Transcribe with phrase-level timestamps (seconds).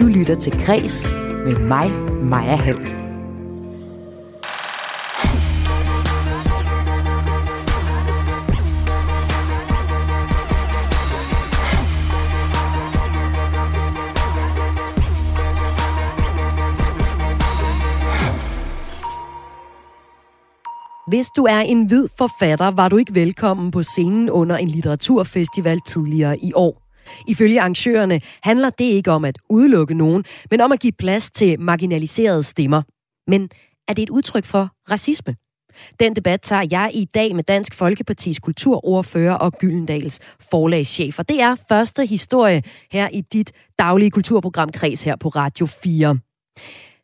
[0.00, 1.10] Du lytter til Græs
[1.44, 1.92] med mig,
[2.22, 2.78] Maja Hall.
[21.08, 25.80] Hvis du er en hvid forfatter, var du ikke velkommen på scenen under en litteraturfestival
[25.80, 26.89] tidligere i år.
[27.28, 31.60] Ifølge arrangørerne handler det ikke om at udelukke nogen, men om at give plads til
[31.60, 32.82] marginaliserede stemmer.
[33.26, 33.50] Men
[33.88, 35.36] er det et udtryk for racisme?
[36.00, 40.18] Den debat tager jeg i dag med Dansk Folkepartis kulturordfører og Gyldendals
[40.50, 41.18] forlagschef.
[41.18, 46.18] Og det er første historie her i dit daglige kulturprogram Kreds her på Radio 4.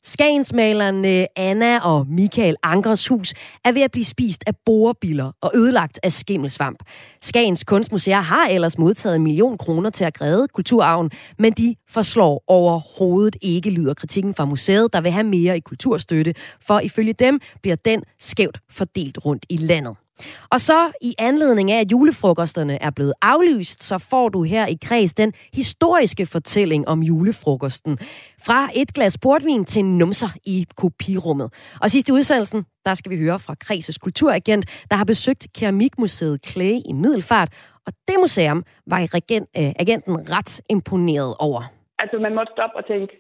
[0.09, 5.53] Skagensmalerne øh, Anna og Michael Ankers hus er ved at blive spist af borebiller og
[5.55, 6.83] ødelagt af skimmelsvamp.
[7.23, 12.45] Skagens Kunstmuseer har ellers modtaget en million kroner til at græde kulturarven, men de forslår
[12.47, 17.41] overhovedet ikke, lyder kritikken fra museet, der vil have mere i kulturstøtte, for ifølge dem
[17.63, 20.06] bliver den skævt fordelt rundt i landet.
[20.51, 24.77] Og så i anledning af, at julefrokosterne er blevet aflyst, så får du her i
[24.83, 27.99] kreds den historiske fortælling om julefrokosten.
[28.47, 31.49] Fra et glas portvin til numser i kopirummet.
[31.83, 36.47] Og sidst i udsendelsen, der skal vi høre fra Kreses kulturagent, der har besøgt Keramikmuseet
[36.47, 37.49] Clay i Middelfart.
[37.87, 41.63] Og det museum var i regent, øh, agenten ret imponeret over.
[41.99, 43.13] Altså, man måtte stoppe og tænke,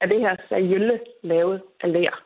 [0.00, 2.25] er det her seriølle lavet af lærer?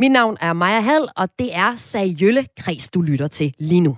[0.00, 3.96] Mit navn er Maja Hall, og det er Sagjølle Kreds, du lytter til lige nu.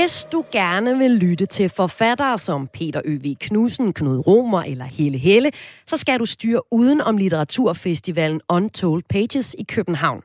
[0.00, 3.34] Hvis du gerne vil lytte til forfattere som Peter Ø.V.
[3.40, 5.50] Knudsen, Knud Romer eller Helle Helle,
[5.86, 10.22] så skal du styre uden om litteraturfestivalen Untold Pages i København.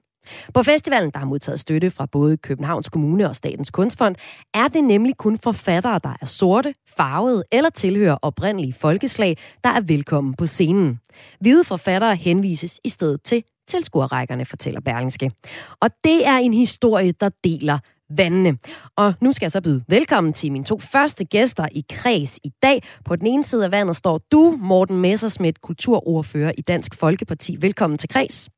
[0.54, 4.16] På festivalen, der har modtaget støtte fra både Københavns Kommune og Statens Kunstfond,
[4.54, 9.82] er det nemlig kun forfattere, der er sorte, farvede eller tilhører oprindelige folkeslag, der er
[9.82, 11.00] velkommen på scenen.
[11.40, 15.32] Hvide forfattere henvises i stedet til tilskuerrækkerne, fortæller Berlingske.
[15.82, 17.80] Og det er en historie, der deler
[18.10, 18.58] vandene.
[18.96, 22.52] Og nu skal jeg så byde velkommen til mine to første gæster i Kreds i
[22.64, 22.84] dag.
[23.06, 27.58] På den ene side af vandet står du, Morten Messersmith, kulturordfører i Dansk Folkeparti.
[27.62, 28.50] Velkommen til Kreds.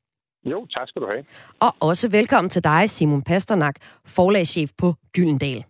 [0.46, 1.26] Jo, tak skal du have.
[1.60, 3.76] Og også velkommen til dig, Simon Pasternak,
[4.06, 5.64] forlagschef på Gyldendal.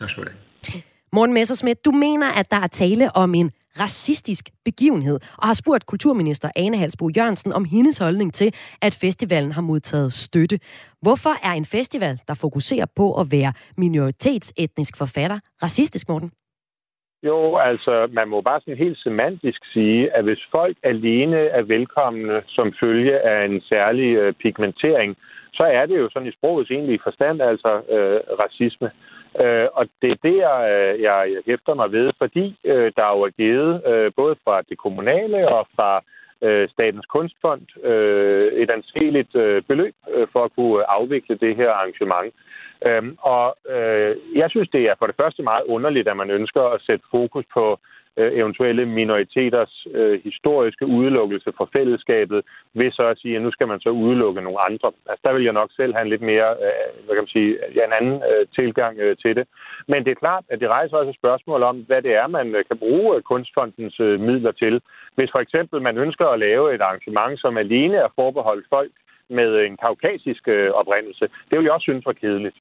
[0.00, 0.82] Tak skal du have.
[1.12, 5.86] Morten Messersmith, du mener, at der er tale om en racistisk begivenhed, og har spurgt
[5.86, 10.58] kulturminister Ane Halsbo Jørgensen om hendes holdning til, at festivalen har modtaget støtte.
[11.02, 16.30] Hvorfor er en festival, der fokuserer på at være minoritetsetnisk forfatter, racistisk, Morten?
[17.22, 22.42] Jo, altså, man må bare sådan helt semantisk sige, at hvis folk alene er velkomne
[22.46, 25.16] som følge af en særlig øh, pigmentering,
[25.52, 28.90] så er det jo sådan i sprogets egentlige forstand, altså øh, racisme.
[29.42, 33.22] Øh, og det er det, øh, jeg, jeg hæfter mig ved, fordi øh, der jo
[33.22, 36.02] er givet øh, både fra det kommunale og fra
[36.42, 41.70] øh, Statens Kunstfond øh, et anseligt øh, beløb øh, for at kunne afvikle det her
[41.70, 42.34] arrangement.
[42.86, 46.62] Øhm, og øh, jeg synes, det er for det første meget underligt, at man ønsker
[46.62, 52.40] at sætte fokus på øh, Øh, eventuelle minoriteters øh, historiske udelukkelse fra fællesskabet,
[52.74, 54.88] ved så at sige, at nu skal man så udelukke nogle andre.
[55.10, 57.58] Altså, der vil jeg nok selv have en lidt mere, øh, hvad kan man sige,
[57.74, 59.46] ja, en anden øh, tilgang øh, til det.
[59.88, 62.46] Men det er klart, at det rejser også et spørgsmål om, hvad det er, man
[62.56, 64.74] øh, kan bruge øh, kunstfondens øh, midler til.
[65.14, 68.92] Hvis for eksempel man ønsker at lave et arrangement, som alene er forbeholdt folk
[69.30, 72.56] med øh, en kaukasisk øh, oprindelse, det vil jeg også synes var kedeligt.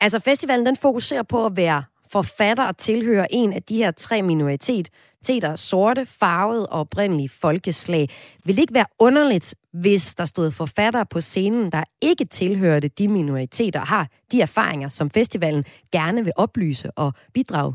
[0.00, 1.82] Altså festivalen den fokuserer på at være
[2.12, 8.08] forfatter og tilhører en af de her tre minoriteter, sorte, farvede og oprindelige folkeslag.
[8.44, 13.08] Vil det ikke være underligt, hvis der stod forfattere på scenen, der ikke tilhørte de
[13.08, 17.74] minoriteter, har de erfaringer, som festivalen gerne vil oplyse og bidrage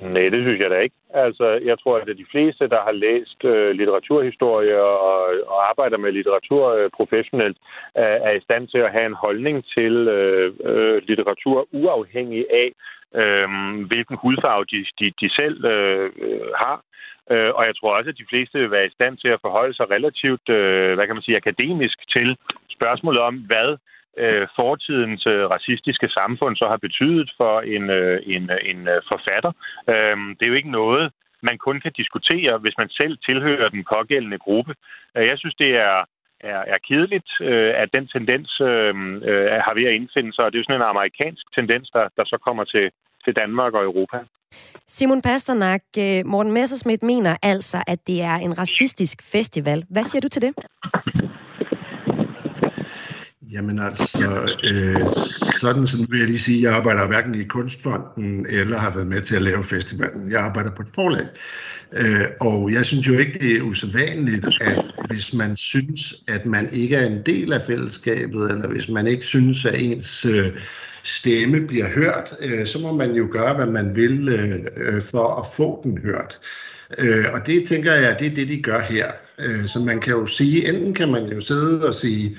[0.00, 0.94] Nej, det synes jeg da ikke.
[1.14, 6.12] Altså, jeg tror, at de fleste, der har læst øh, litteraturhistorie og, og arbejder med
[6.12, 7.56] litteratur øh, professionelt,
[7.94, 12.68] er, er i stand til at have en holdning til øh, øh, litteratur uafhængig af,
[13.20, 13.48] øh,
[13.86, 16.10] hvilken hudfarve de, de, de selv øh,
[16.62, 16.80] har.
[17.30, 19.74] Øh, og jeg tror også, at de fleste vil være i stand til at forholde
[19.74, 22.36] sig relativt, øh, hvad kan man sige, akademisk til
[22.76, 23.78] spørgsmålet om, hvad øh,
[24.18, 29.00] Øh, fortidens øh, racistiske samfund så har betydet for en, øh, en, øh, en øh,
[29.12, 29.52] forfatter.
[29.92, 33.84] Øh, det er jo ikke noget, man kun kan diskutere, hvis man selv tilhører den
[33.94, 34.74] pågældende gruppe.
[35.16, 35.98] Øh, jeg synes, det er,
[36.40, 38.94] er, er kedeligt, øh, at den tendens øh,
[39.30, 42.04] øh, har ved at indfinde sig, og det er jo sådan en amerikansk tendens, der,
[42.16, 42.90] der så kommer til,
[43.24, 44.18] til Danmark og Europa.
[44.86, 45.82] Simon Pasternak,
[46.24, 49.84] Morten Messersmith mener altså, at det er en racistisk festival.
[49.90, 50.54] Hvad siger du til det?
[53.52, 55.08] Jamen altså, øh,
[55.60, 59.20] sådan, sådan vil jeg lige sige, jeg arbejder hverken i Kunstfonden eller har været med
[59.20, 60.30] til at lave festivalen.
[60.30, 61.26] Jeg arbejder på et forlag.
[61.92, 66.68] Øh, og jeg synes jo ikke, det er usædvanligt, at hvis man synes, at man
[66.72, 70.52] ikke er en del af fællesskabet, eller hvis man ikke synes, at ens øh,
[71.02, 75.40] stemme bliver hørt, øh, så må man jo gøre, hvad man vil øh, øh for
[75.40, 76.38] at få den hørt.
[76.98, 79.10] Øh, og det tænker jeg, det er det, de gør her.
[79.38, 82.38] Øh, så man kan jo sige, enten kan man jo sidde og sige,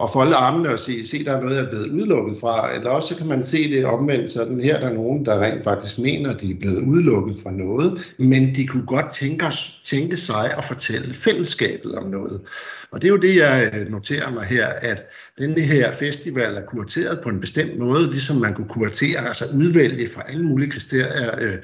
[0.00, 2.74] og folde armene og sige, se, der er noget, jeg er blevet udelukket fra.
[2.74, 5.98] Eller også kan man se det omvendt sådan, her der er nogen, der rent faktisk
[5.98, 9.46] mener, at de er blevet udelukket fra noget, men de kunne godt tænke,
[9.84, 12.40] tænke sig at fortælle fællesskabet om noget.
[12.90, 16.66] Og det er jo det, jeg øh, noterer mig her, at denne her festival er
[16.66, 21.34] kurateret på en bestemt måde, ligesom man kunne kuratere, altså udvælge fra alle mulige kriterier,
[21.40, 21.54] øh,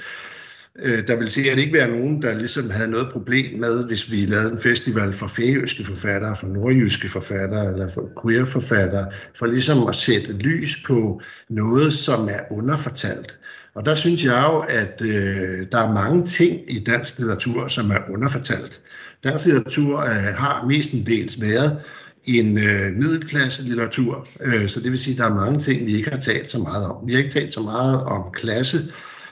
[0.82, 4.26] Øh, der vil sikkert ikke være nogen, der ligesom havde noget problem med, hvis vi
[4.26, 9.86] lavede en festival for færøske forfattere, for nordjyske forfattere eller for queer forfattere, for ligesom
[9.86, 13.38] at sætte lys på noget, som er underfortalt.
[13.74, 17.90] Og der synes jeg jo, at øh, der er mange ting i dansk litteratur, som
[17.90, 18.80] er underfortalt.
[19.24, 21.78] Dansk litteratur øh, har mestendels været
[22.24, 25.96] en øh, middelklasse litteratur, øh, så det vil sige, at der er mange ting, vi
[25.96, 26.96] ikke har talt så meget om.
[27.06, 28.78] Vi har ikke talt så meget om klasse,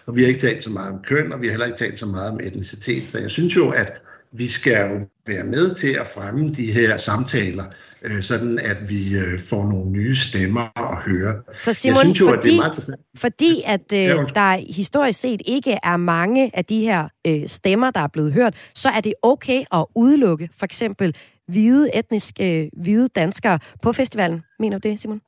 [0.06, 1.99] og vi har ikke talt så meget om køn, og vi har heller ikke talt
[1.99, 3.09] så meget om etnicitet.
[3.09, 3.93] Så jeg synes jo, at
[4.33, 7.65] vi skal jo være med til at fremme de her samtaler,
[8.03, 11.35] øh, sådan at vi øh, får nogle nye stemmer at høre.
[11.59, 14.73] Så Simon, jeg synes jo, fordi, at det er meget fordi at øh, ja, der
[14.73, 18.89] historisk set ikke er mange af de her øh, stemmer, der er blevet hørt, så
[18.89, 21.17] er det okay at udelukke for eksempel
[21.49, 24.43] hvide, etnisk øh, hvide danskere på festivalen.
[24.59, 25.21] Mener du det, Simon?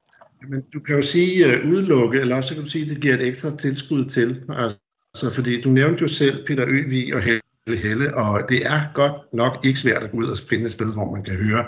[0.48, 3.14] Men du kan jo sige øh, udelukke, eller også kan du sige, at det giver
[3.14, 4.42] et ekstra tilskud til.
[4.48, 9.12] Altså, fordi du nævnte jo selv Peter Øvig og Helle Helle, og det er godt
[9.32, 11.64] nok ikke svært at gå ud og finde et sted, hvor man kan høre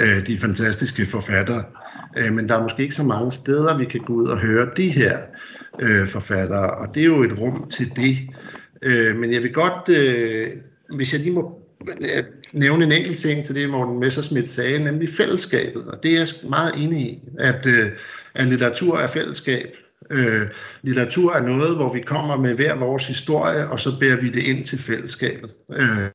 [0.00, 1.64] øh, de fantastiske forfattere.
[2.16, 4.70] Øh, men der er måske ikke så mange steder, vi kan gå ud og høre
[4.76, 5.18] de her
[5.80, 8.16] øh, forfattere, og det er jo et rum til det.
[8.82, 10.50] Øh, men jeg vil godt, øh,
[10.94, 11.67] hvis jeg lige må
[12.52, 15.84] nævne en enkelt ting til det, Morten Messerschmidt sagde, nemlig fællesskabet.
[15.84, 17.90] Og det er jeg meget enig i, at, øh,
[18.34, 19.76] at litteratur er fællesskab.
[20.10, 20.46] Øh,
[20.82, 24.42] litteratur er noget, hvor vi kommer med hver vores historie, og så bærer vi det
[24.42, 25.54] ind til fællesskabet.
[25.72, 26.08] Øh,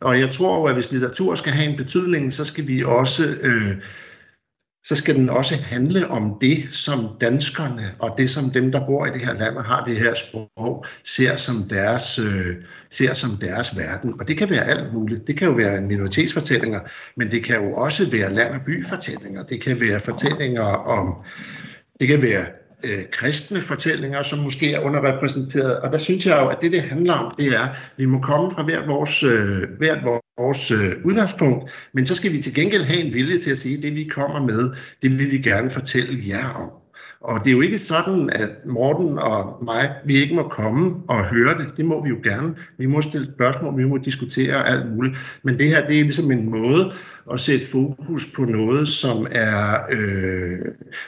[0.00, 3.36] og jeg tror jo, at hvis litteratur skal have en betydning, så skal vi også
[3.40, 3.76] øh,
[4.84, 9.06] så skal den også handle om det, som danskerne og det, som dem, der bor
[9.06, 12.56] i det her land og har det her sprog, ser som deres, øh,
[12.90, 14.14] ser som deres verden.
[14.20, 15.26] Og det kan være alt muligt.
[15.26, 16.80] Det kan jo være minoritetsfortællinger,
[17.16, 19.42] men det kan jo også være land- og byfortællinger.
[19.42, 21.14] Det kan være fortællinger om,
[22.00, 22.46] det kan være
[22.84, 25.80] øh, kristne fortællinger, som måske er underrepræsenteret.
[25.80, 28.20] Og der synes jeg jo, at det, det handler om, det er, at vi må
[28.20, 30.04] komme fra hvert vores, øh, hvert
[30.38, 33.76] vores øh, udgangspunkt, men så skal vi til gengæld have en vilje til at sige,
[33.76, 34.70] at det vi kommer med,
[35.02, 36.70] det vil vi gerne fortælle jer om.
[37.20, 41.24] Og det er jo ikke sådan, at Morten og mig, vi ikke må komme og
[41.24, 41.76] høre det.
[41.76, 42.54] Det må vi jo gerne.
[42.78, 45.16] Vi må stille spørgsmål, vi må diskutere alt muligt.
[45.42, 46.92] Men det her, det er ligesom en måde
[47.32, 50.58] at sætte fokus på noget, som er øh,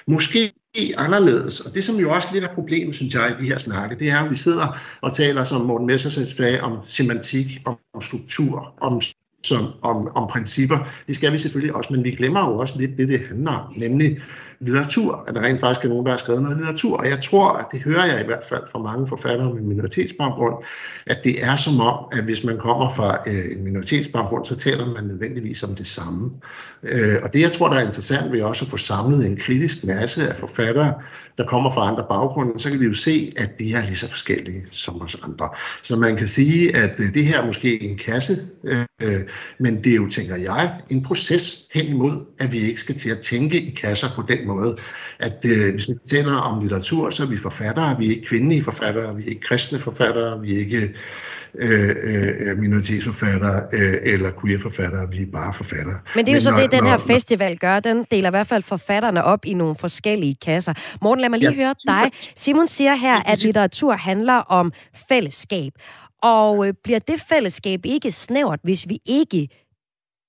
[0.06, 0.52] måske
[0.96, 1.61] anderledes.
[1.61, 4.10] Og det, som jo også lidt er problemet, synes jeg, i de her snakke, det
[4.10, 9.01] er, at vi sidder og taler, som Morten Messersens sagde, om semantik, om struktur, om
[9.44, 10.79] som, om, om principper.
[11.06, 13.74] Det skal vi selvfølgelig også, men vi glemmer jo også lidt det, det handler om,
[13.77, 14.19] nemlig
[14.60, 16.96] litteratur, at der rent faktisk er nogen, der har skrevet noget litteratur.
[16.96, 20.65] Og jeg tror, at det hører jeg i hvert fald fra mange forfattere med minoritetsbaggrund,
[21.06, 24.86] at det er som om, at hvis man kommer fra øh, en minoritetsbaggrund, så taler
[24.86, 26.31] man nødvendigvis om det samme.
[26.82, 29.84] Øh, og det, jeg tror, der er interessant ved også at få samlet en kritisk
[29.84, 30.94] masse af forfattere,
[31.39, 34.10] der kommer fra andre baggrunde, så kan vi jo se, at de er lige så
[34.10, 35.48] forskellige som os andre.
[35.82, 38.85] Så man kan sige, at øh, det her er måske en kasse, øh,
[39.58, 43.10] men det er jo, tænker jeg, en proces hen imod, at vi ikke skal til
[43.10, 44.76] at tænke i kasser på den måde,
[45.19, 48.62] at øh, hvis vi taler om litteratur, så er vi forfattere, vi er ikke kvindelige
[48.62, 50.94] forfattere, vi er ikke kristne forfattere, vi er ikke
[51.58, 56.00] øh, øh, minoritetsforfattere øh, eller queer-forfattere, vi er bare forfattere.
[56.15, 57.81] Men det er jo Men så når, det, den her når, festival gør.
[57.81, 60.74] Den deler i hvert fald forfatterne op i nogle forskellige kasser.
[61.03, 62.10] Morten, lad mig lige ja, høre dig.
[62.36, 64.72] Simon siger her, at litteratur handler om
[65.08, 65.72] fællesskab.
[66.23, 69.49] Og øh, bliver det fællesskab ikke snævert, hvis vi ikke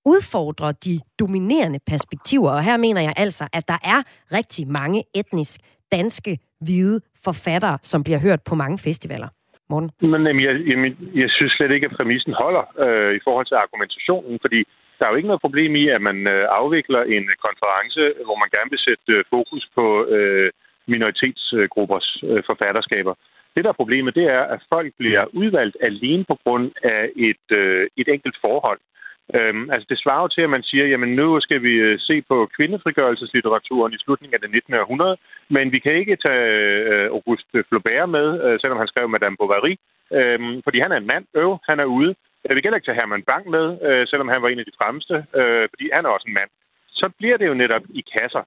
[0.06, 2.52] udfordrer de dominerende perspektiver.
[2.52, 4.00] Og her mener jeg altså, at der er
[4.38, 9.30] rigtig mange etnisk danske hvide forfattere, som bliver hørt på mange festivaler.
[9.70, 9.90] Morten?
[10.02, 10.92] Men jamen, jeg, jamen,
[11.22, 14.60] jeg synes slet ikke, at præmissen holder øh, i forhold til argumentationen, fordi
[14.98, 18.50] der er jo ikke noget problem i, at man øh, afvikler en konference, hvor man
[18.56, 20.50] gerne vil sætte øh, fokus på øh,
[20.94, 23.14] minoritetsgruppers øh, forfatterskaber.
[23.58, 27.48] Det, der er problemet, det er, at folk bliver udvalgt alene på grund af et,
[27.60, 28.80] øh, et enkelt forhold.
[29.36, 32.16] Øhm, altså det svarer jo til, at man siger, jamen nu skal vi øh, se
[32.30, 34.74] på kvindefrigørelseslitteraturen i slutningen af det 19.
[34.74, 35.18] århundrede,
[35.50, 36.46] men vi kan ikke tage
[36.92, 39.76] øh, Auguste Flaubert med, øh, selvom han skrev Madame Bovary,
[40.18, 42.12] øh, fordi han er en mand, øv, han er ude.
[42.46, 44.66] Øh, vi kan heller ikke tage Herman Bang med, øh, selvom han var en af
[44.66, 46.50] de fremmeste, øh, fordi han er også en mand.
[47.02, 48.44] Så bliver det jo netop i kasser.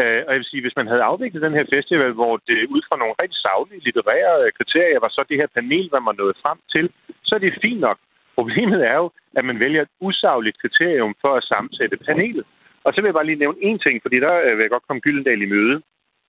[0.00, 2.82] Øh, og jeg vil sige, hvis man havde afviklet den her festival, hvor det ud
[2.88, 6.58] fra nogle rigtig savlige litterære kriterier var så det her panel, hvad man nåede frem
[6.74, 6.86] til,
[7.26, 7.98] så er det fint nok.
[8.38, 12.46] Problemet er jo, at man vælger et usagligt kriterium for at sammensætte panelet.
[12.84, 14.86] Og så vil jeg bare lige nævne én ting, fordi der øh, vil jeg godt
[14.86, 15.82] komme Gyldendal i møde.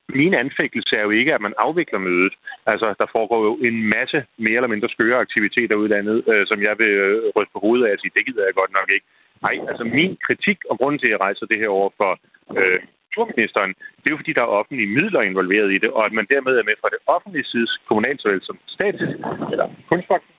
[0.10, 2.34] Min anfægtelse er jo ikke, at man afvikler mødet.
[2.66, 6.76] Altså, der foregår jo en masse mere eller mindre skøre aktiviteter udlandet, øh, som jeg
[6.82, 9.06] vil øh, ryste på hovedet af og sige, det gider jeg godt nok ikke.
[9.42, 12.12] Nej, altså min kritik og grunden til, at jeg rejser det her over for
[12.60, 12.80] øh,
[13.16, 16.28] kulturministeren, det er jo fordi, der er offentlige midler involveret i det, og at man
[16.34, 19.16] dermed er med fra det offentlige side, kommunalt såvel som statisk,
[19.54, 20.30] eller kunstfonden,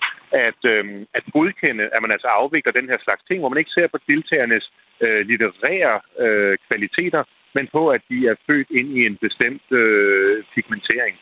[0.48, 0.84] at, øh,
[1.18, 3.98] at godkende, at man altså afvikler den her slags ting, hvor man ikke ser på
[4.10, 4.64] deltagernes
[5.04, 7.22] øh, litterære øh, kvaliteter,
[7.56, 11.14] men på, at de er født ind i en bestemt øh, pigmentering.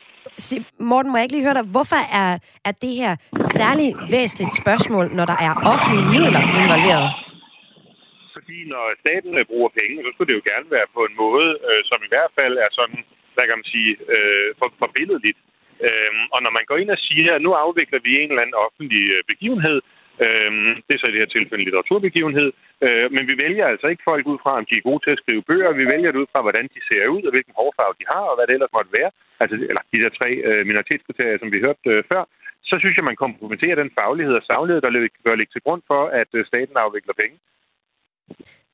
[0.79, 2.31] Morten, må jeg ikke lige høre dig, hvorfor er,
[2.69, 3.15] er det her
[3.59, 7.07] særligt væsentligt spørgsmål, når der er offentlige midler involveret?
[8.55, 11.47] Fordi når staten øh, bruger penge, så skulle det jo gerne være på en måde,
[11.69, 12.99] øh, som i hvert fald er sådan,
[13.35, 15.39] hvad kan man sige, øh, for, forbilledeligt.
[15.87, 18.61] Øhm, og når man går ind og siger, at nu afvikler vi en eller anden
[18.65, 19.77] offentlig øh, begivenhed,
[20.25, 22.49] øhm, det er så i det her tilfælde en litteraturbegivenhed,
[22.85, 25.21] øh, men vi vælger altså ikke folk ud fra, om de er gode til at
[25.23, 28.05] skrive bøger, vi vælger det ud fra, hvordan de ser ud, og hvilken hårfarve de
[28.13, 31.51] har, og hvad det ellers måtte være, altså, eller de der tre øh, minoritetskriterier, som
[31.53, 32.23] vi hørte øh, før,
[32.69, 36.01] så synes jeg, man kompromitterer den faglighed og saglighed, der bør ligge til grund for,
[36.21, 37.37] at øh, staten afvikler penge.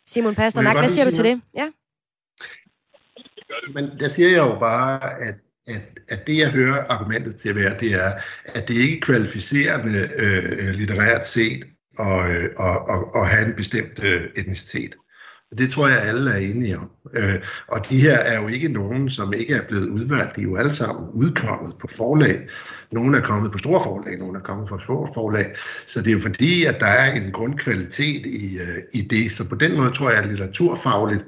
[0.08, 1.42] Simon Pasternak, hvad siger du til det?
[1.54, 1.68] Ja.
[3.74, 5.36] Men der siger jeg jo bare, at
[5.68, 8.14] at, at det, jeg hører argumentet til at være, det er,
[8.46, 11.64] at det ikke er kvalificerende øh, litterært set
[12.00, 14.96] at, øh, at, at, at have en bestemt øh, etnicitet.
[15.58, 16.90] Det tror jeg, alle er enige om.
[17.14, 20.36] Øh, og de her er jo ikke nogen, som ikke er blevet udvalgt.
[20.36, 22.40] De er jo alle sammen udkommet på forlag.
[22.92, 25.46] Nogle er kommet på store forlag, nogle er kommet på små forlag.
[25.88, 29.32] Så det er jo fordi, at der er en grundkvalitet i, øh, i det.
[29.32, 31.26] Så på den måde tror jeg, at litteraturfagligt,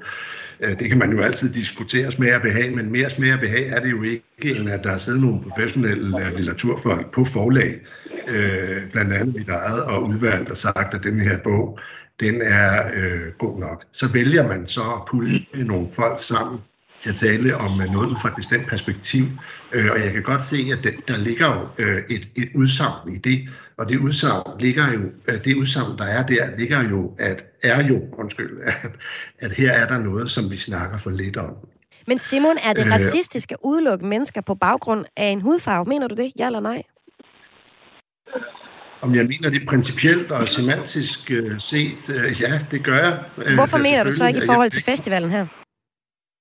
[0.60, 3.68] øh, det kan man jo altid diskutere smag og behag, men mere smag og behag
[3.68, 7.80] er det jo ikke, end at der er siddet nogle professionelle øh, litteraturfolk på forlag,
[8.28, 11.78] øh, blandt andet mit eget, og udvalgt og sagt, at den her bog
[12.20, 13.84] den er øh, god nok.
[13.92, 16.60] Så vælger man så at pulle nogle folk sammen
[16.98, 19.24] til at tale om øh, noget ud fra et bestemt perspektiv.
[19.72, 23.14] Øh, og jeg kan godt se, at det, der ligger jo øh, et, et udsagn
[23.14, 27.14] i det, og det udsagn ligger jo, øh, det udsagn, der er der, ligger jo,
[27.18, 28.90] at er jo, undskyld, at,
[29.38, 31.54] at her er der noget, som vi snakker for lidt om.
[32.06, 35.84] Men Simon, er det øh, racistisk at udelukke mennesker på baggrund af en hudfarve?
[35.84, 36.32] Mener du det?
[36.38, 36.82] Ja eller nej?
[39.04, 43.18] Om jeg mener det principielt og semantisk øh, set, øh, ja, det gør jeg.
[43.38, 45.46] Øh, Hvorfor mener du så ikke i forhold til festivalen her?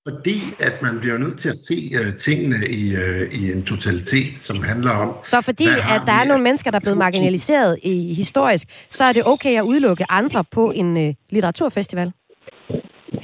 [0.09, 4.37] Fordi at man bliver nødt til at se uh, tingene i, uh, i en totalitet,
[4.37, 5.15] som handler om...
[5.21, 9.13] Så fordi at der er nogle mennesker, der er blevet marginaliseret i historisk, så er
[9.13, 12.11] det okay at udelukke andre på en uh, litteraturfestival?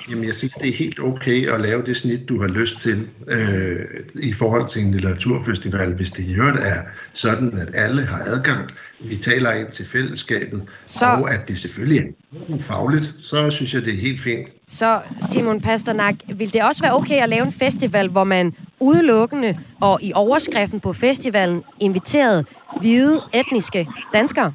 [0.09, 3.07] Jamen, jeg synes, det er helt okay at lave det snit, du har lyst til
[3.27, 3.79] øh,
[4.15, 6.81] i forhold til en litteraturfestival, hvis det i øvrigt er
[7.13, 8.69] sådan, at alle har adgang.
[8.99, 12.13] Vi taler ind til fællesskabet, så, og at det selvfølgelig
[12.49, 14.47] er fagligt, så synes jeg, det er helt fint.
[14.67, 19.57] Så Simon Pasternak, vil det også være okay at lave en festival, hvor man udelukkende
[19.81, 22.45] og i overskriften på festivalen inviterede
[22.81, 24.53] hvide etniske danskere?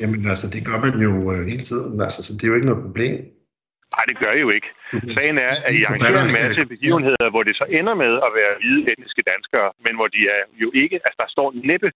[0.00, 2.70] Jamen altså, det gør man jo øh, hele tiden, altså, så det er jo ikke
[2.70, 3.14] noget problem.
[3.94, 4.70] Nej, det gør I jo ikke.
[5.16, 8.52] Sagen er, at I arrangerer en masse begivenheder, hvor det så ender med at være
[8.60, 11.88] hvide etniske danskere, men hvor de er jo ikke, altså der står næppe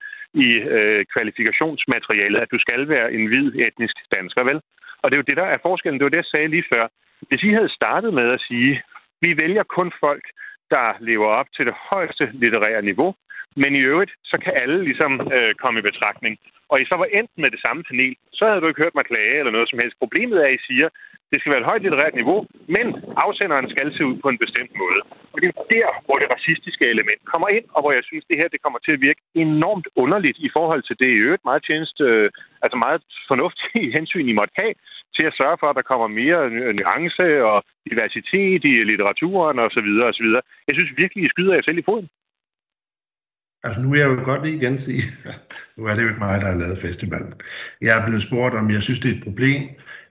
[0.47, 4.59] i øh, kvalifikationsmaterialet, at du skal være en hvid etnisk dansker, vel?
[5.03, 5.99] Og det er jo det, der er forskellen.
[5.99, 6.85] Det var det, jeg sagde lige før.
[7.29, 8.73] Hvis I havde startet med at sige,
[9.25, 10.25] vi vælger kun folk,
[10.75, 13.11] der lever op til det højeste litterære niveau,
[13.57, 16.35] men i øvrigt, så kan alle ligesom øh, komme i betragtning.
[16.73, 19.05] Og I så var endt med det samme panel, så havde du ikke hørt mig
[19.05, 20.03] klage eller noget som helst.
[20.05, 20.89] Problemet er, at I siger,
[21.31, 22.39] det skal være et højt litterært niveau,
[22.77, 22.87] men
[23.27, 25.01] afsenderen skal se ud på en bestemt måde.
[25.33, 28.39] Og det er der, hvor det racistiske element kommer ind, og hvor jeg synes, det
[28.41, 31.63] her det kommer til at virke enormt underligt i forhold til det i øvrigt meget
[31.69, 32.31] tjeneste, øh,
[32.65, 34.75] altså meget fornuftige hensyn, I måtte have
[35.17, 36.41] til at sørge for, at der kommer mere
[36.81, 37.59] nuance og
[37.91, 39.89] diversitet i litteraturen osv.
[40.11, 40.29] osv.
[40.69, 42.09] Jeg synes virkelig, I skyder jer selv i foden.
[43.65, 45.03] Altså nu vil jeg jo godt lige igen sige,
[45.77, 47.33] nu er det jo ikke mig, der har lavet festivalen.
[47.81, 49.63] Jeg er blevet spurgt om, jeg synes, det er et problem,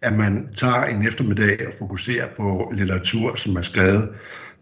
[0.02, 4.10] at man tager en eftermiddag og fokuserer på litteratur, som er skrevet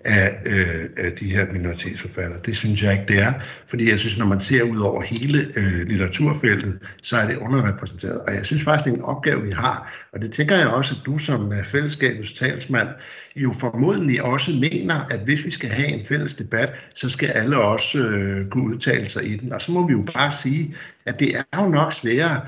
[0.06, 2.40] af, øh, af de her minoritetsforfattere.
[2.46, 3.34] Det synes jeg ikke, det er.
[3.68, 8.22] Fordi jeg synes, når man ser ud over hele øh, litteraturfeltet, så er det underrepræsenteret.
[8.22, 10.08] Og jeg synes faktisk, det er en opgave, vi har.
[10.14, 12.88] Og det tænker jeg også, at du som øh, fællesskabets talsmand
[13.36, 17.58] jo formodentlig også mener, at hvis vi skal have en fælles debat, så skal alle
[17.58, 19.54] også øh, kunne udtale sig i den.
[19.54, 20.76] Og så må vi jo bare sige,
[21.06, 22.42] at det er jo nok sværere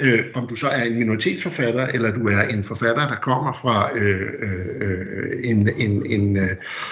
[0.00, 3.98] øh, om du så er en minoritetsforfatter, eller du er en forfatter, der kommer fra
[3.98, 6.50] øh, øh, en, en, en øh,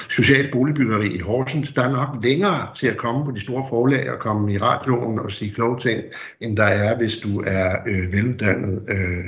[0.08, 4.10] social boligbyggeri i Horsens, der er nok længere til at komme på de store forlag
[4.10, 6.02] og komme i radioen og sige kloge ting,
[6.40, 9.24] end der er, hvis du er øh, veluddannet øh,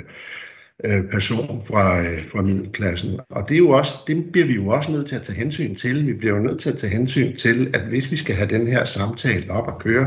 [0.85, 3.21] øh person fra, øh, fra middelklassen.
[3.31, 5.75] Og det, er jo også, det bliver vi jo også nødt til at tage hensyn
[5.75, 6.07] til.
[6.07, 8.67] Vi bliver jo nødt til at tage hensyn til, at hvis vi skal have den
[8.67, 10.07] her samtale op at køre,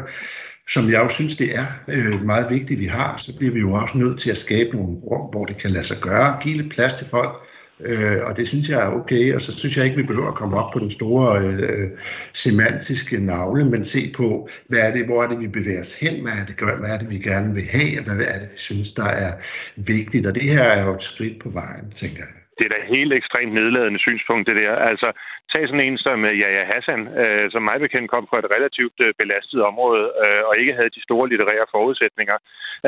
[0.68, 3.74] som jeg jo synes, det er øh, meget vigtigt, vi har, så bliver vi jo
[3.74, 6.72] også nødt til at skabe nogle rum, hvor det kan lade sig gøre, give lidt
[6.72, 7.32] plads til folk,
[7.80, 10.36] øh, og det synes jeg er okay, og så synes jeg ikke, vi behøver at
[10.36, 11.90] komme op på den store øh,
[12.34, 16.22] semantiske navle, men se på, hvad er det, hvor er det, vi bevæger os hen,
[16.22, 18.58] hvad er det, hvad er det vi gerne vil have, og hvad er det, vi
[18.58, 19.34] synes, der er
[19.76, 22.37] vigtigt, og det her er jo et skridt på vejen, tænker jeg.
[22.58, 24.76] Det er da helt ekstremt nedladende synspunkt, det der.
[24.76, 25.12] Altså,
[25.52, 28.98] Tag sådan en som øh, Jaja Hassan, øh, som mig bekendt kom fra et relativt
[29.06, 32.38] øh, belastet område øh, og ikke havde de store litterære forudsætninger.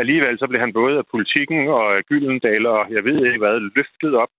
[0.01, 3.59] Alligevel så blev han både af politikken og af Gyldendal og jeg ved ikke hvad,
[3.77, 4.31] løftet op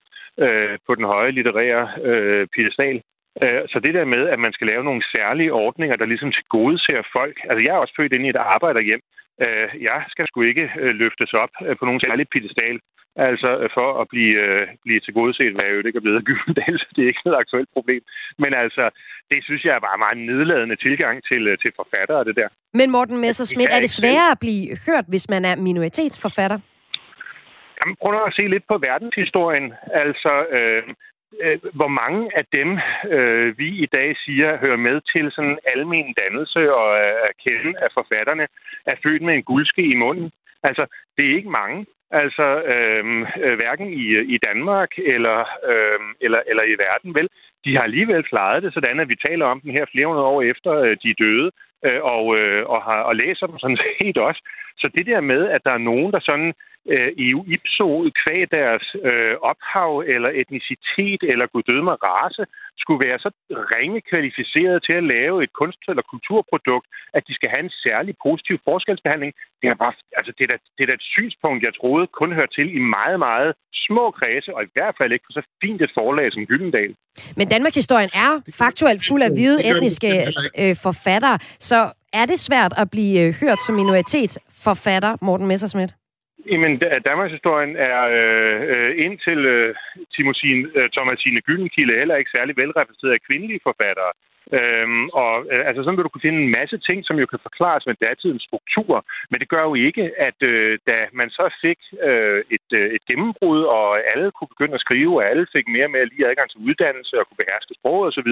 [0.45, 2.97] øh, på den høje litterære øh, piedestal.
[3.43, 6.45] Øh, så det der med, at man skal lave nogle særlige ordninger, der ligesom til
[6.57, 7.37] gode ser folk.
[7.49, 9.03] Altså jeg er også født ind i et arbejderhjem.
[9.45, 10.71] Øh, jeg skal sgu ikke
[11.03, 12.77] løftes op på nogen særlig piedestal.
[13.17, 16.25] Altså øh, for at blive, øh, blive til godset, hvad jo ikke er blevet af
[16.29, 18.03] Gyldendal, så det er ikke noget aktuelt problem.
[18.39, 18.85] Men altså,
[19.31, 22.49] det synes jeg er bare meget nedladende tilgang til, øh, til forfattere, det der.
[22.75, 26.59] Men Morten Messerschmidt, er det sværere at blive hørt, hvis man er minoritetsforfatter?
[27.79, 29.73] Jamen, prøv at se lidt på verdenshistorien.
[30.05, 30.83] Altså, øh,
[31.45, 32.69] øh, hvor mange af dem,
[33.17, 37.89] øh, vi i dag siger, hører med til sådan almen dannelse og er kende af
[37.99, 38.47] forfatterne,
[38.87, 40.31] er født med en guldske i munden.
[40.63, 41.87] Altså, det er ikke mange.
[42.11, 45.39] Altså, øhm, øh, hverken i, i Danmark eller,
[45.71, 47.29] øh, eller, eller i verden, vel?
[47.65, 50.43] De har alligevel klaret det sådan, at vi taler om den her flere hundrede år
[50.43, 51.51] efter øh, de er døde,
[51.87, 54.41] øh, og, øh, og, har, og læser dem sådan set også.
[54.79, 56.53] Så det der med, at der er nogen, der sådan
[56.93, 57.89] øh, i ipso
[58.21, 62.45] kvæg deres øh, ophav eller etnicitet eller guddødme race
[62.83, 63.31] skulle være så
[63.75, 68.15] ringe kvalificeret til at lave et kunst- eller kulturprodukt, at de skal have en særlig
[68.27, 69.33] positiv forskelsbehandling.
[69.61, 72.31] Det er, bare, altså, det er, da, det er da et synspunkt, jeg troede kun
[72.39, 73.53] hørte til i meget, meget
[73.87, 76.93] små kredse, og i hvert fald ikke på så fint et forlag som Gyldendal.
[77.37, 78.31] Men Danmarks historien er
[78.63, 80.11] faktuelt fuld af hvide etniske
[80.63, 81.39] øh, forfattere,
[81.71, 81.81] så
[82.13, 85.93] er det svært at blive øh, hørt som minoritetsforfatter, Morten Messerschmidt?
[86.47, 89.75] Jamen, Danmarks historien er øh, øh, indtil øh,
[90.17, 94.13] Timosine, øh, Thomasine Gyllenkilde heller ikke særlig velrepræsenteret af kvindelige forfattere.
[94.59, 97.47] Øhm, og øh, altså sådan vil du kunne finde en masse ting, som jo kan
[97.49, 98.95] forklares med datidens struktur,
[99.31, 103.03] men det gør jo ikke, at øh, da man så fik øh, et, øh, et
[103.09, 106.51] gennembrud, og alle kunne begynde at skrive, og alle fik mere og mere lige adgang
[106.51, 108.31] til uddannelse og kunne beherske sproget osv.,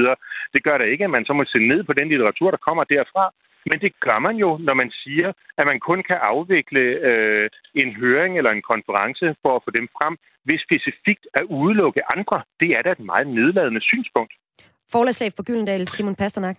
[0.55, 2.85] det gør da ikke, at man så må se ned på den litteratur, der kommer
[2.85, 3.25] derfra.
[3.71, 7.91] Men det gør man jo, når man siger, at man kun kan afvikle øh, en
[8.01, 12.43] høring eller en konference for at få dem frem, hvis specifikt at udelukke andre.
[12.61, 14.33] Det er da et meget nedladende synspunkt.
[14.93, 16.59] Forlagslaf for Gyldendal, Simon Pasternak.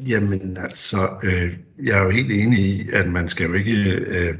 [0.00, 1.50] Jamen altså, øh,
[1.86, 3.76] jeg er jo helt enig i, at man skal jo ikke
[4.16, 4.34] øh,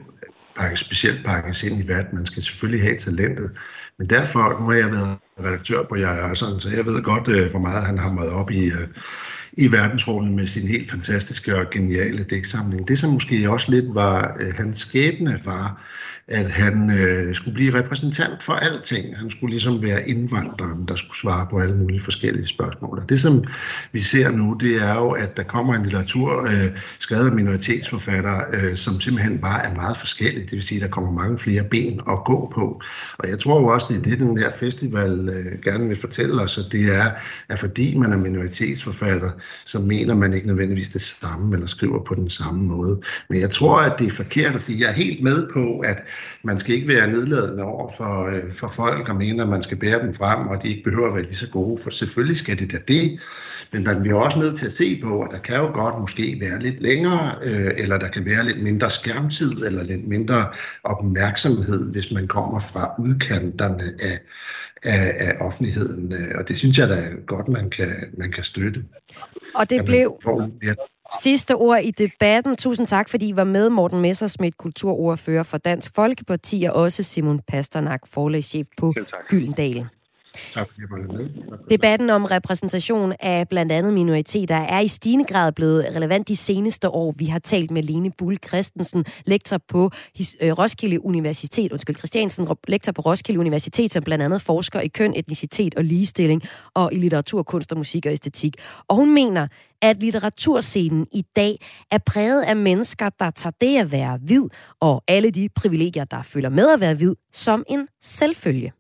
[0.57, 2.15] pakke, specielt pakkes ind i verden.
[2.15, 3.59] Man skal selvfølgelig have talentet.
[3.99, 7.51] Men derfor, nu har jeg været redaktør på Jeg sådan, så jeg ved godt, øh,
[7.51, 8.89] hvor meget han har meget op i, øh,
[9.57, 12.89] i verdensrummet med sin helt fantastiske og geniale dæksamling.
[12.89, 15.83] Det, som måske også lidt var øh, hans skæbne, var,
[16.29, 19.19] at han øh, skulle blive repræsentant for alting.
[19.19, 22.99] Han skulle ligesom være indvandreren, der skulle svare på alle mulige forskellige spørgsmål.
[22.99, 23.45] Og det, som
[23.93, 28.45] vi ser nu, det er jo, at der kommer en litteratur øh, skrevet af minoritetsforfattere,
[28.53, 30.43] øh, som simpelthen bare er meget forskellig.
[30.43, 32.83] Det vil sige, at der kommer mange flere ben at gå på.
[33.19, 36.43] Og jeg tror jo også, det er det, den her festival øh, gerne vil fortælle
[36.43, 37.11] os, at det er,
[37.49, 39.31] at fordi man er minoritetsforfatter,
[39.65, 43.01] så mener man ikke nødvendigvis det samme, eller skriver på den samme måde.
[43.31, 46.03] Men jeg tror, at det er forkert at sige, jeg er helt med på, at
[46.43, 49.77] man skal ikke være nedladende over for, øh, for folk og mene, at man skal
[49.77, 52.59] bære dem frem, og de ikke behøver at være lige så gode, for selvfølgelig skal
[52.59, 53.21] det da det.
[53.73, 56.39] Men man bliver også nødt til at se på, at der kan jo godt måske
[56.41, 60.47] være lidt længere, øh, eller der kan være lidt mindre skærmtid, eller lidt mindre
[60.85, 64.19] opmærksomhed, hvis man kommer fra udkanterne af,
[64.85, 66.13] af, af offentligheden.
[66.35, 68.85] Og det synes jeg da er godt, man kan, man kan støtte.
[69.55, 70.75] Og det blev får, ja.
[71.23, 72.57] sidste ord i debatten.
[72.57, 77.41] Tusind tak, fordi I var med, Morten Messersmith, kulturordfører for Dansk Folkeparti, og også Simon
[77.49, 78.95] Pasternak, forlægschef på
[79.29, 79.87] Gyldendal.
[80.55, 81.29] Tak fordi jeg med.
[81.71, 86.89] Debatten om repræsentation af blandt andet minoriteter er i stigende grad blevet relevant de seneste
[86.89, 87.15] år.
[87.17, 89.91] Vi har talt med Lene Bull Christensen, lektor på
[90.41, 95.13] øh, Roskilde Universitet, undskyld, Christiansen, lektor på Roskilde Universitet, som blandt andet forsker i køn,
[95.17, 96.43] etnicitet og ligestilling,
[96.75, 98.55] og i litteratur, kunst og musik og æstetik.
[98.89, 99.47] Og hun mener,
[99.83, 101.59] at litteraturscenen i dag
[101.91, 104.49] er præget af mennesker, der tager det at være hvid,
[104.81, 108.73] og alle de privilegier, der følger med at være hvid, som en selvfølge.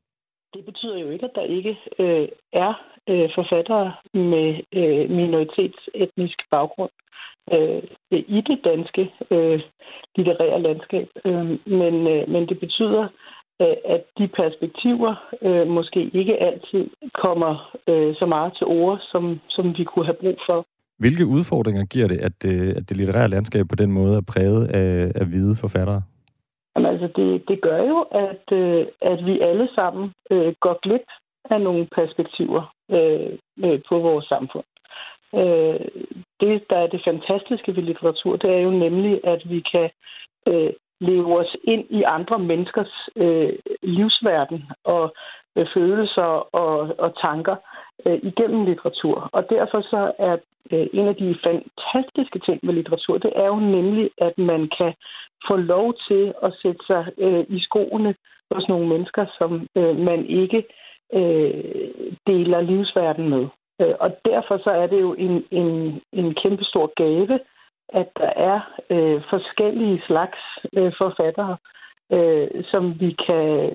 [0.54, 2.72] Det betyder jo ikke, at der ikke øh, er
[3.08, 4.48] øh, forfattere med
[4.80, 6.90] øh, minoritetsetnisk baggrund
[7.52, 9.60] øh, i det danske øh,
[10.16, 11.08] litterære landskab.
[11.24, 11.46] Øh,
[11.80, 13.08] men, øh, men det betyder,
[13.62, 16.90] øh, at de perspektiver øh, måske ikke altid
[17.22, 20.66] kommer øh, så meget til ord, som, som vi kunne have brug for.
[20.98, 24.66] Hvilke udfordringer giver det, at, øh, at det litterære landskab på den måde er præget
[24.66, 26.02] af, af hvide forfattere?
[26.76, 31.06] Jamen, altså, det, det gør jo, at, øh, at vi alle sammen øh, går glip
[31.50, 33.32] af nogle perspektiver øh,
[33.64, 34.64] øh, på vores samfund.
[35.34, 35.80] Øh,
[36.40, 39.90] det, der er det fantastiske ved litteratur, det er jo nemlig, at vi kan
[40.48, 45.14] øh, leve os ind i andre menneskers øh, livsverden og
[45.56, 47.56] øh, følelser og, og tanker
[48.06, 49.28] øh, igennem litteratur.
[49.32, 50.36] Og derfor så er
[50.72, 54.94] øh, en af de fantastiske ting med litteratur, det er jo nemlig, at man kan
[55.48, 58.14] få lov til at sætte sig øh, i skoene
[58.50, 60.64] hos nogle mennesker, som øh, man ikke
[61.14, 61.90] øh,
[62.26, 63.46] deler livsverden med.
[63.80, 67.38] Øh, og derfor så er det jo en, en, en kæmpestor gave,
[67.88, 70.38] at der er øh, forskellige slags
[70.72, 71.56] øh, forfattere,
[72.12, 73.70] øh, som, vi kan,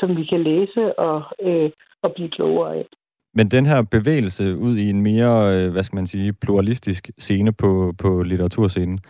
[0.00, 1.70] som vi kan læse og, øh,
[2.02, 2.86] og blive klogere af.
[3.34, 7.52] Men den her bevægelse ud i en mere, øh, hvad skal man sige, pluralistisk scene
[7.52, 9.00] på, på litteraturscenen,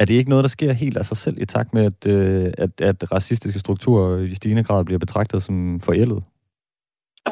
[0.00, 2.52] er det ikke noget, der sker helt af sig selv i takt med, at, øh,
[2.58, 6.22] at, at racistiske strukturer i stigende grad bliver betragtet som forældet?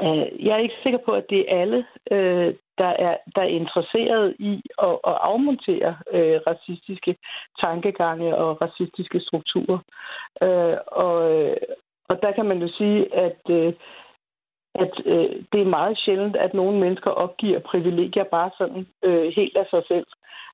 [0.02, 3.56] Øh, jeg er ikke sikker på, at det er alle, øh, der er, der er
[3.60, 7.16] interesseret i at, at afmontere øh, racistiske
[7.60, 9.78] tankegange og racistiske strukturer.
[10.42, 11.56] Øh, og, øh,
[12.08, 13.72] og der kan man jo sige, at øh,
[14.84, 19.56] at øh, det er meget sjældent, at nogle mennesker opgiver privilegier bare sådan øh, helt
[19.56, 20.06] af sig selv.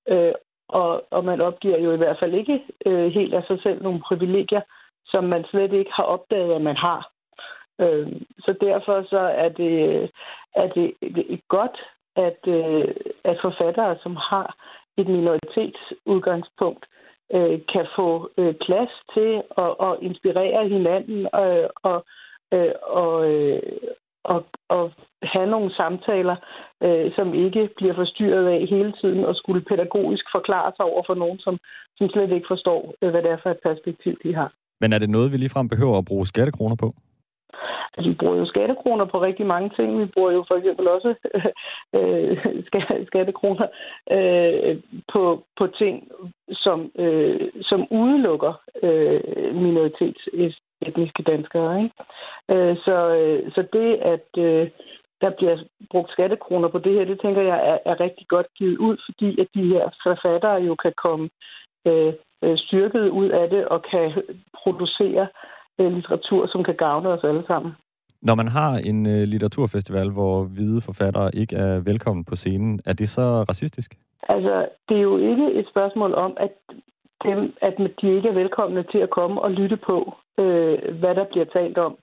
[0.09, 0.33] Øh,
[0.73, 4.01] og, og man opgiver jo i hvert fald ikke øh, helt af sig selv nogle
[4.01, 4.61] privilegier,
[5.07, 7.11] som man slet ikke har opdaget, at man har.
[7.81, 10.11] Øh, så derfor så er det,
[10.55, 11.79] er det, det er godt,
[12.17, 14.57] at, øh, at forfattere, som har
[14.97, 16.85] et minoritetsudgangspunkt,
[17.35, 22.05] øh, kan få øh, plads til at, at inspirere hinanden og, og,
[22.53, 23.63] øh, og, øh,
[24.25, 26.37] og, og have nogle samtaler,
[26.83, 31.15] øh, som ikke bliver forstyrret af hele tiden og skulle pædagogisk forklare sig over for
[31.15, 31.59] nogen, som,
[31.97, 34.53] som slet ikke forstår, øh, hvad det er for et perspektiv, de har.
[34.81, 36.95] Men er det noget, vi ligefrem behøver at bruge skattekroner på?
[37.97, 40.01] Altså, vi bruger jo skattekroner på rigtig mange ting.
[40.01, 41.15] Vi bruger jo for eksempel også
[41.99, 42.39] øh,
[43.07, 43.67] skattekroner
[44.17, 44.77] øh,
[45.13, 46.09] på, på ting,
[46.53, 50.29] som, øh, som udelukker øh, minoritets
[50.89, 51.83] etniske danskere.
[51.83, 51.95] Ikke?
[52.51, 54.71] Øh, så, øh, så det, at øh,
[55.21, 55.57] der bliver
[55.91, 59.41] brugt skattekroner på det her, det tænker jeg er, er rigtig godt givet ud, fordi
[59.41, 61.29] at de her forfattere jo kan komme
[61.87, 62.13] øh,
[62.57, 64.23] styrket ud af det og kan
[64.63, 65.27] producere
[65.79, 67.73] øh, litteratur, som kan gavne os alle sammen.
[68.23, 72.93] Når man har en øh, litteraturfestival, hvor hvide forfattere ikke er velkommen på scenen, er
[72.93, 73.95] det så racistisk?
[74.29, 76.53] Altså, det er jo ikke et spørgsmål om, at
[77.25, 81.25] dem, at de ikke er velkomne til at komme og lytte på, øh, hvad der
[81.25, 81.99] bliver talt om.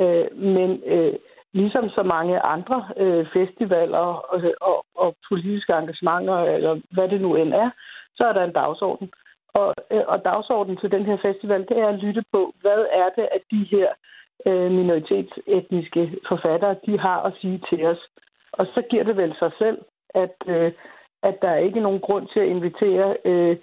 [0.00, 1.14] Øh, men øh,
[1.52, 7.36] ligesom så mange andre øh, festivaler og, og, og politiske engagementer, eller hvad det nu
[7.36, 7.70] end er,
[8.16, 9.10] så er der en dagsorden.
[9.54, 13.08] Og, øh, og dagsordenen til den her festival, det er at lytte på, hvad er
[13.16, 13.88] det, at de her
[14.46, 18.02] øh, minoritetsetniske forfattere, de har at sige til os.
[18.52, 19.78] Og så giver det vel sig selv,
[20.14, 20.72] at, øh,
[21.22, 23.56] at der er ikke nogen grund til at invitere øh,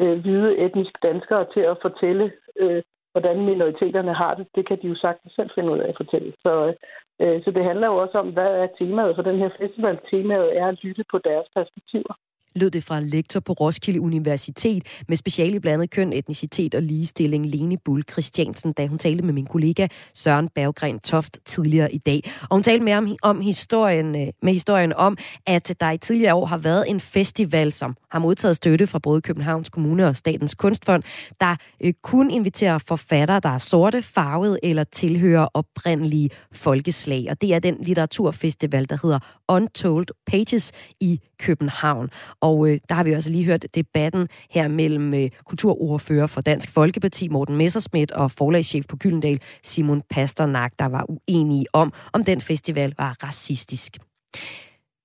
[0.00, 4.46] øh, hvide etniske danskere til at fortælle, øh, hvordan minoriteterne har det.
[4.54, 6.32] Det kan de jo sagtens selv finde ud af at fortælle.
[6.44, 6.74] Så,
[7.20, 9.98] øh, så det handler jo også om, hvad er temaet for den her festival.
[10.10, 12.14] Temaet er at lytte på deres perspektiver
[12.54, 17.76] lød det fra lektor på Roskilde Universitet med speciale blandet køn, etnicitet og ligestilling, Lene
[17.84, 22.32] Bull Christiansen, da hun talte med min kollega Søren Berggren Toft tidligere i dag.
[22.40, 26.34] Og hun talte med om, om historien, øh, med historien om, at der i tidligere
[26.34, 30.54] år har været en festival, som har modtaget støtte fra både Københavns Kommune og Statens
[30.54, 31.02] Kunstfond,
[31.40, 37.26] der øh, kun inviterer forfattere, der er sorte, farvede eller tilhører oprindelige folkeslag.
[37.30, 42.10] Og det er den litteraturfestival, der hedder Untold Pages i København.
[42.40, 46.70] Og øh, der har vi også lige hørt debatten her mellem øh, kulturordfører for Dansk
[46.70, 52.40] Folkeparti, Morten Messerschmidt, og forlagschef på Gyldendal, Simon Pasternak, der var uenige om, om den
[52.40, 53.98] festival var racistisk.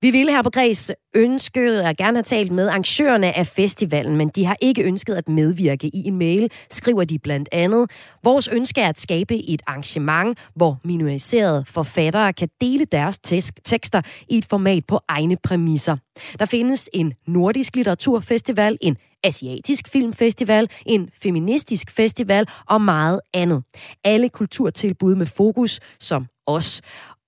[0.02, 4.28] Vi ville her på Græs ønskede at gerne have talt med arrangørerne af festivalen, men
[4.28, 7.90] de har ikke ønsket at medvirke i en mail, skriver de blandt andet.
[8.24, 13.18] Vores ønske er at skabe et arrangement, hvor minoriserede forfattere kan dele deres
[13.64, 15.96] tekster i et format på egne præmisser.
[16.38, 23.62] Der findes en nordisk litteraturfestival, en asiatisk filmfestival, en feministisk festival og meget andet.
[24.04, 26.80] Alle kulturtilbud med fokus som os.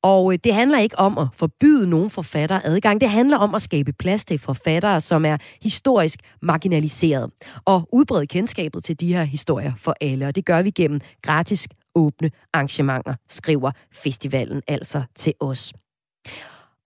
[0.02, 3.00] Og øh, det handler ikke om at forbyde nogen forfatter adgang.
[3.00, 7.30] Det handler om at skabe plads til forfattere, som er historisk marginaliseret.
[7.64, 10.26] Og udbrede kendskabet til de her historier for alle.
[10.26, 15.72] Og det gør vi gennem gratis åbne arrangementer, skriver festivalen altså til os.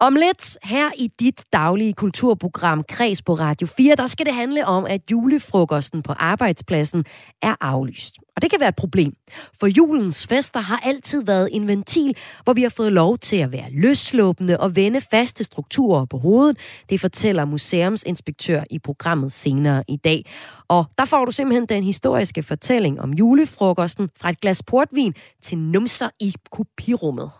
[0.00, 4.66] Om lidt her i dit daglige kulturprogram Kreds på Radio 4, der skal det handle
[4.66, 7.04] om, at julefrokosten på arbejdspladsen
[7.42, 8.14] er aflyst.
[8.36, 9.12] Og det kan være et problem,
[9.60, 13.52] for julens fester har altid været en ventil, hvor vi har fået lov til at
[13.52, 16.58] være løsslåbende og vende faste strukturer på hovedet.
[16.90, 20.26] Det fortæller museumsinspektør i programmet senere i dag.
[20.68, 25.58] Og der får du simpelthen den historiske fortælling om julefrokosten fra et glas portvin til
[25.58, 27.30] numser i kopirummet.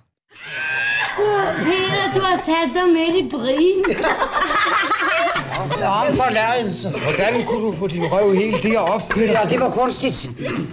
[1.17, 3.85] Gud, Peter, du har sat dig midt i brien.
[5.61, 5.71] Om
[6.17, 6.91] forladelse.
[6.91, 9.41] Hvordan kunne du få din røv helt derop, Peter?
[9.41, 10.31] Ja, det var kunstigt.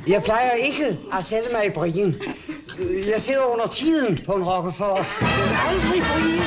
[0.07, 2.15] Jeg plejer ikke at sætte mig i brien.
[3.13, 4.41] Jeg sidder under tiden på en.
[4.47, 6.43] Aldrig brien.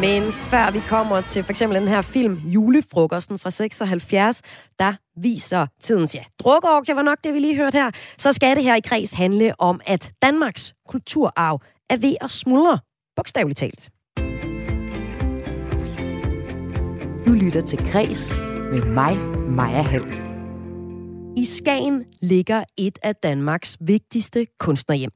[0.00, 4.42] Men før vi kommer til for eksempel den her film Julefrokosten fra 76,
[4.78, 8.64] der viser tidens, ja, drukkerorgie var nok det, vi lige hørte her, så skal det
[8.64, 12.78] her i kreds handle om, at Danmarks kulturarv er ved at smuldre,
[13.16, 13.90] bogstaveligt talt.
[17.26, 18.34] Du lytter til Græs
[18.72, 19.18] med mig,
[19.50, 20.20] Maja Hall.
[21.36, 25.10] I Skagen ligger et af Danmarks vigtigste kunstnerhjem.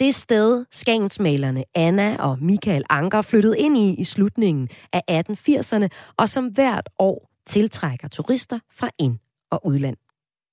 [0.00, 6.28] Det sted, skagensmalerne Anna og Michael Anker flyttede ind i i slutningen af 1880'erne, og
[6.28, 9.18] som hvert år tiltrækker turister fra ind-
[9.50, 9.96] og udland.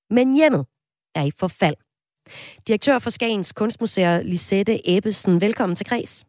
[0.10, 0.66] Men hjemmet
[1.16, 1.76] er i forfald.
[2.68, 6.26] Direktør for Skagens Kunstmuseer, Lisette Ebbesen, velkommen til Kreds.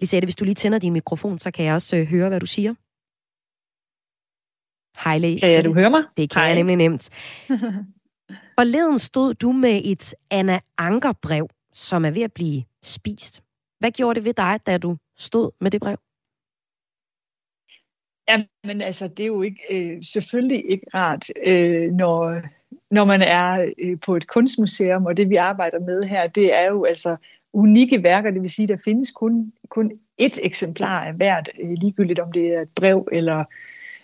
[0.00, 2.46] Lisette, hvis du lige tænder din mikrofon, så kan jeg også øh, høre, hvad du
[2.46, 2.74] siger.
[5.04, 5.46] Hej, Lisette.
[5.46, 6.02] Kan jeg, du høre mig?
[6.16, 6.46] Det kan Hej.
[6.46, 7.10] jeg nemlig nemt.
[8.58, 13.42] Forleden stod du med et Anna Anker-brev, som er ved at blive spist.
[13.78, 15.98] Hvad gjorde det ved dig, da du stod med det brev?
[18.28, 22.42] Ja, men altså, det er jo ikke, øh, selvfølgelig ikke rart, øh, når,
[22.90, 26.68] når man er øh, på et kunstmuseum, og det vi arbejder med her, det er
[26.68, 27.16] jo altså
[27.52, 32.20] unikke værker, det vil sige, der findes kun, kun ét eksemplar af hvert, øh, ligegyldigt
[32.20, 33.44] om det er et brev, eller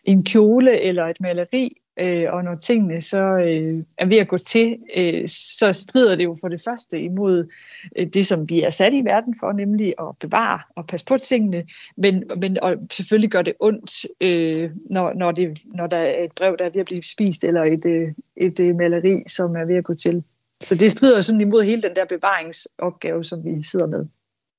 [0.05, 4.39] en kjole, eller et maleri, øh, og når tingene så øh, er ved at gå
[4.39, 7.49] til, øh, så strider det jo for det første imod
[7.97, 11.19] øh, det, som vi er sat i verden for, nemlig at bevare og passe på
[11.19, 11.65] tingene,
[11.97, 16.33] men, men og selvfølgelig gør det ondt, øh, når, når, det, når der er et
[16.33, 19.65] brev, der er ved at blive spist, eller et, øh, et øh, maleri, som er
[19.65, 20.25] ved at gå til.
[20.63, 24.07] Så det strider sådan imod hele den der bevaringsopgave, som vi sidder med.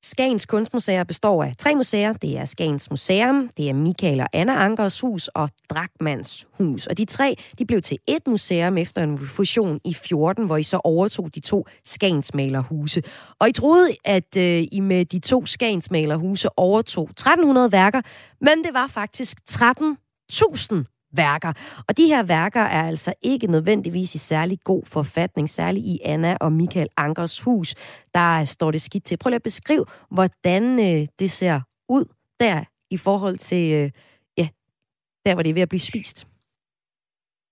[0.07, 2.13] Skagens Kunstmuseer består af tre museer.
[2.13, 6.87] Det er Skagens Museum, det er Michael og Anna Ankers hus og Drakmans hus.
[6.87, 10.63] Og de tre de blev til et museum efter en fusion i 14, hvor I
[10.63, 13.03] så overtog de to Skagensmalerhuse.
[13.39, 18.01] Og I troede, at øh, I med de to Skagensmalerhuse overtog 1300 værker,
[18.41, 21.53] men det var faktisk 13.000 værker.
[21.87, 26.37] Og de her værker er altså ikke nødvendigvis i særlig god forfatning, særligt i Anna
[26.41, 27.75] og Michael Ankers hus.
[28.13, 29.17] Der står det skidt til.
[29.17, 32.05] Prøv lige at beskrive, hvordan øh, det ser ud
[32.39, 33.91] der i forhold til, øh,
[34.37, 34.47] ja,
[35.25, 36.27] der hvor det er ved at blive spist.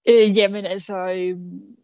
[0.10, 1.38] Øh, jamen altså, øh,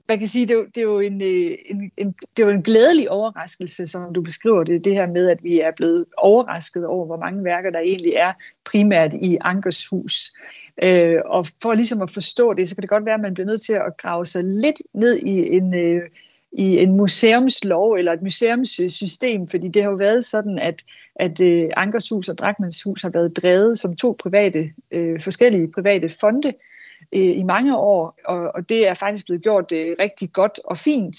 [0.08, 2.48] man kan sige, det er jo, det er jo en, øh, en, en, det er
[2.48, 6.06] jo en glædelig overraskelse, som du beskriver det, det her med, at vi er blevet
[6.18, 8.34] overrasket over, hvor mange værker der egentlig er
[8.66, 10.34] primært i Ankers hus.
[10.82, 13.48] Øh, og for ligesom at forstå det, så kan det godt være, at man bliver
[13.48, 16.02] nødt til at grave sig lidt ned i en, øh,
[16.52, 20.84] i en museumslov eller et museumssystem, fordi det har jo været sådan, at,
[21.16, 26.54] at øh, Ankershus og Drakmandshus har været drevet som to private, øh, forskellige private fonde
[27.14, 30.78] øh, i mange år, og, og det er faktisk blevet gjort øh, rigtig godt og
[30.78, 31.18] fint.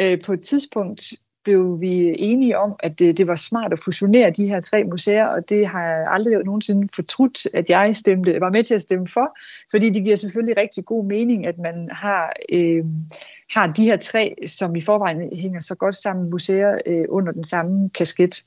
[0.00, 1.12] Øh, på et tidspunkt
[1.44, 5.26] blev vi enige om, at det, det var smart at fusionere de her tre museer,
[5.26, 9.08] og det har jeg aldrig nogensinde fortrudt, at jeg stemte, var med til at stemme
[9.08, 9.38] for,
[9.70, 12.84] fordi det giver selvfølgelig rigtig god mening, at man har, øh,
[13.52, 17.44] har de her tre, som i forvejen hænger så godt sammen, museer øh, under den
[17.44, 18.44] samme kasket.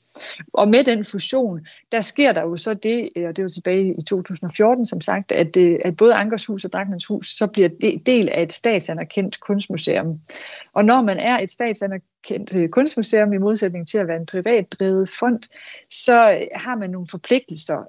[0.52, 3.94] Og med den fusion, der sker der jo så det, øh, og det var tilbage
[3.98, 8.06] i 2014 som sagt, at, øh, at både Ankershus og Drachmanns Hus så bliver det
[8.06, 10.20] del af et statsanerkendt kunstmuseum.
[10.72, 14.72] Og når man er et statsanerkendt øh, kunstmuseum, i modsætning til at være en privat
[14.72, 15.42] drevet fond,
[15.90, 17.86] så øh, har man nogle forpligtelser.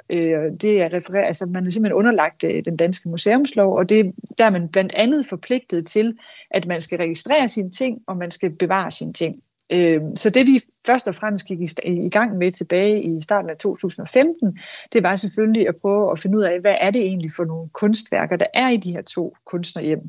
[0.61, 4.49] Det er refereret, altså man er simpelthen underlagt den danske museumslov, og det, der er
[4.49, 6.17] man blandt andet forpligtet til,
[6.51, 9.43] at man skal registrere sine ting, og man skal bevare sine ting.
[9.69, 13.57] Øhm, så det vi først og fremmest gik i gang med tilbage i starten af
[13.57, 14.59] 2015,
[14.93, 17.69] det var selvfølgelig at prøve at finde ud af, hvad er det egentlig for nogle
[17.69, 19.99] kunstværker, der er i de her to kunstnerhjem.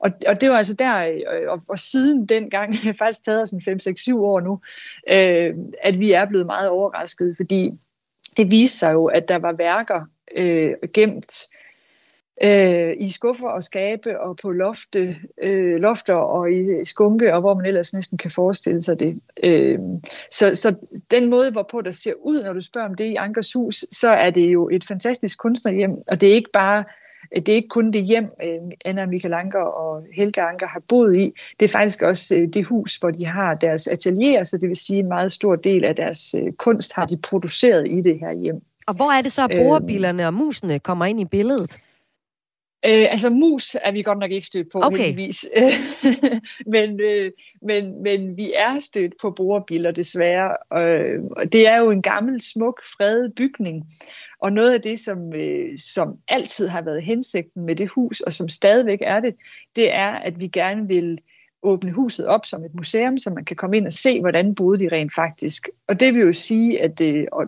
[0.00, 3.42] Og, og det var altså der, øh, og, og siden dengang, det har faktisk taget
[3.42, 4.60] os 5-6-7 år nu,
[5.08, 7.70] øh, at vi er blevet meget overrasket, fordi
[8.36, 10.00] det viste sig jo, at der var værker
[10.36, 11.69] øh, gemt øh,
[12.98, 17.66] i skuffer og skabe og på lofte, øh, lofter og i skunke, og hvor man
[17.66, 19.20] ellers næsten kan forestille sig det.
[19.42, 19.78] Øh,
[20.30, 20.74] så, så
[21.10, 24.08] den måde, hvorpå der ser ud, når du spørger om det i Ankers hus, så
[24.08, 26.84] er det jo et fantastisk kunstnerhjem, og det er ikke bare
[27.36, 31.16] det er ikke kun det hjem, øh, Anna Michael Anker og Helga Anker har boet
[31.16, 31.32] i.
[31.60, 34.76] Det er faktisk også øh, det hus, hvor de har deres atelier, så det vil
[34.76, 38.32] sige, en meget stor del af deres øh, kunst har de produceret i det her
[38.32, 38.62] hjem.
[38.86, 41.78] Og hvor er det så, at borebillerne og musene kommer ind i billedet?
[42.86, 44.96] Øh, altså mus er vi godt nok ikke stødt på, okay.
[44.96, 45.46] heldigvis.
[46.74, 50.56] men, øh, men, men vi er stødt på borebiler desværre.
[50.86, 53.84] Øh, og det er jo en gammel, smuk, fredet bygning.
[54.40, 58.32] Og noget af det, som, øh, som altid har været hensigten med det hus, og
[58.32, 59.34] som stadigvæk er det,
[59.76, 61.18] det er, at vi gerne vil
[61.62, 64.78] åbne huset op som et museum, så man kan komme ind og se, hvordan boede
[64.78, 65.68] de rent faktisk.
[65.88, 67.46] Og det vil jo sige, at det, og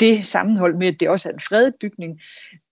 [0.00, 2.20] det sammenhold med, at det også er en fredet bygning,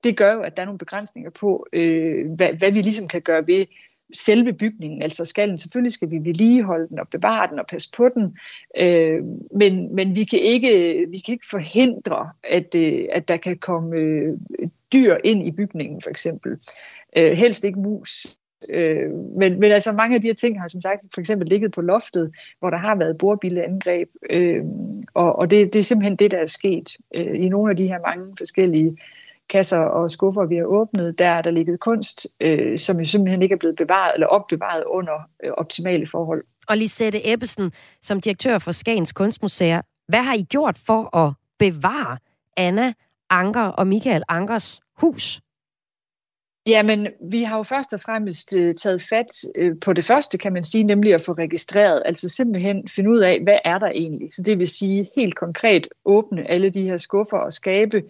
[0.04, 3.22] det gør jo, at der er nogle begrænsninger på, øh, hvad, hvad vi ligesom kan
[3.22, 3.66] gøre ved
[4.14, 5.58] selve bygningen, altså skallen.
[5.58, 8.36] Selvfølgelig skal vi vedligeholde den og bevare den og passe på den,
[8.76, 13.58] øh, men, men vi, kan ikke, vi kan ikke forhindre, at, øh, at der kan
[13.58, 14.36] komme øh,
[14.92, 16.58] dyr ind i bygningen, for eksempel.
[17.16, 18.36] Øh, helst ikke mus.
[18.68, 21.72] Øh, men, men altså mange af de her ting har som sagt for eksempel ligget
[21.72, 24.64] på loftet, hvor der har været bordbilleangreb, øh,
[25.14, 27.88] og, og det, det er simpelthen det, der er sket øh, i nogle af de
[27.88, 28.96] her mange forskellige
[29.48, 33.42] kasser og skuffer, vi har åbnet, der er der ligget kunst, øh, som jo simpelthen
[33.42, 36.44] ikke er blevet bevaret eller opbevaret under øh, optimale forhold.
[36.68, 42.18] Og Lisette Ebbesen, som direktør for Skagens Kunstmuseer, hvad har I gjort for at bevare
[42.56, 42.92] Anna
[43.30, 45.40] Anker og Michael Ankers hus?
[46.66, 50.52] Jamen, vi har jo først og fremmest øh, taget fat øh, på det første, kan
[50.52, 54.32] man sige, nemlig at få registreret, altså simpelthen finde ud af, hvad er der egentlig.
[54.32, 58.02] Så det vil sige helt konkret åbne alle de her skuffer og skabe,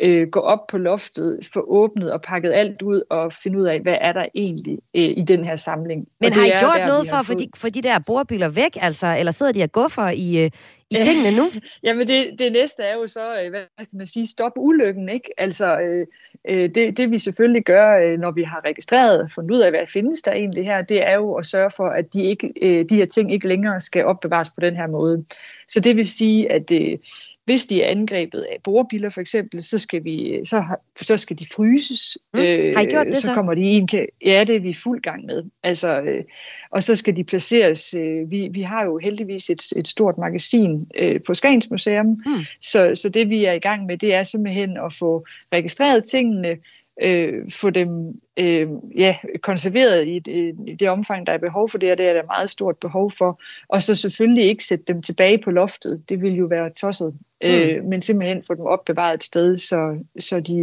[0.00, 3.80] øh, gå op på loftet, få åbnet og pakket alt ud og finde ud af,
[3.80, 6.08] hvad er der egentlig øh, i den her samling.
[6.20, 8.76] Men har I gjort der, noget for at få de, for de der bordbiler væk,
[8.80, 10.50] altså, eller sidder de og guffer i, øh,
[10.90, 11.44] i tingene nu?
[11.84, 15.30] Jamen det, det næste er jo så, øh, hvad kan man sige, stop ulykken, ikke?
[15.38, 16.06] Altså øh,
[16.48, 19.86] øh, det, det vi selvfølgelig gør, øh, når vi har registreret, fundet ud af, hvad
[19.86, 22.96] findes der egentlig her, det er jo at sørge for, at de, ikke, øh, de
[22.96, 25.24] her ting ikke længere skal opbevares på den her måde.
[25.68, 26.98] Så det vil sige, at øh,
[27.44, 30.64] hvis de er angrebet af borebiler for eksempel, så skal, vi, så,
[31.00, 32.18] så skal de fryses.
[32.34, 32.40] Mm.
[32.40, 33.22] Øh, har I gjort det så?
[33.22, 33.88] Så kommer de i en...
[34.24, 35.44] Ja, det er vi fuld gang med.
[35.62, 36.24] Altså, øh,
[36.70, 37.94] og så skal de placeres...
[37.94, 42.44] Øh, vi, vi har jo heldigvis et, et stort magasin øh, på Skagens Museum, mm.
[42.60, 46.56] så, så det vi er i gang med, det er simpelthen at få registreret tingene,
[47.02, 51.78] øh, få dem øh, ja, konserveret i det, i det omfang, der er behov for
[51.78, 53.40] det, og det er der meget stort behov for.
[53.68, 56.02] Og så selvfølgelig ikke sætte dem tilbage på loftet.
[56.08, 57.14] Det vil jo være tosset.
[57.42, 57.48] Mm.
[57.50, 60.56] Øh, men simpelthen få dem opbevaret et sted, så, så de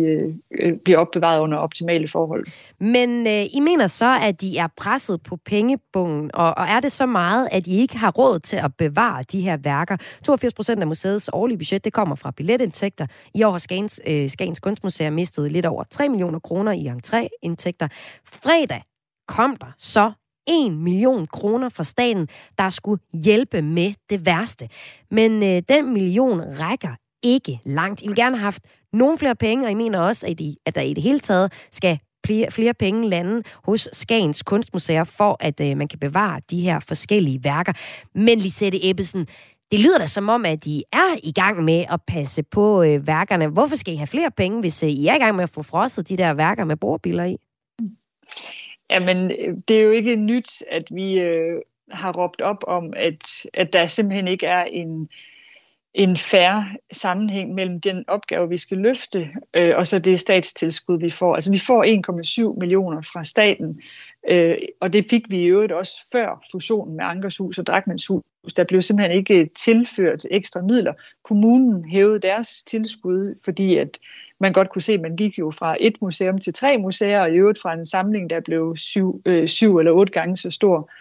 [0.51, 2.45] øh, bliver opbevaret under optimale forhold.
[2.79, 6.91] Men øh, I mener så, at de er presset på pengebungen, og, og er det
[6.91, 9.97] så meget, at I ikke har råd til at bevare de her værker?
[10.23, 13.08] 82 procent af museets årlige budget, det kommer fra billetindtægter.
[13.34, 16.88] I år har Skagens, øh, Skagens Kunstmuseum mistet lidt over 3 millioner kroner i
[17.60, 17.88] skatteindtægter.
[18.26, 18.82] Fredag
[19.28, 20.12] kom der så
[20.48, 24.69] 1 million kroner fra staten, der skulle hjælpe med det værste.
[25.12, 28.02] Men øh, den million rækker ikke langt.
[28.02, 30.76] I vil gerne have haft nogle flere penge, og I mener også, at, I, at
[30.76, 35.60] der i det hele taget skal flere, flere penge lande hos Skagens Kunstmuseer, for at
[35.60, 37.73] øh, man kan bevare de her forskellige værker.
[38.15, 39.27] Men Lisette Ebbesen,
[39.71, 43.08] det lyder da som om, at I er i gang med at passe på øh,
[43.08, 43.48] værkerne.
[43.48, 45.63] Hvorfor skal I have flere penge, hvis øh, I er i gang med at få
[45.63, 47.38] frosset de der værker med bordbiller i?
[48.92, 51.62] Jamen, øh, det er jo ikke nyt, at vi, øh,
[51.92, 55.10] har råbt op om, at, at der simpelthen ikke er en,
[55.94, 61.10] en færre sammenhæng mellem den opgave, vi skal løfte, øh, og så det statstilskud, vi
[61.10, 61.36] får.
[61.36, 61.84] Altså vi får
[62.54, 63.82] 1,7 millioner fra staten,
[64.30, 68.24] øh, og det fik vi i øvrigt også før fusionen med Ankershus og Drakmandshus.
[68.58, 70.94] Der blev simpelthen ikke tilført ekstra midler.
[71.23, 73.98] Kommunen hævede deres tilskud, fordi at
[74.40, 77.29] man godt kunne se, at man gik jo fra et museum til tre museer, og
[77.29, 80.92] i øvrigt fra en samling, der blev syv, øh, syv eller otte gange så stor.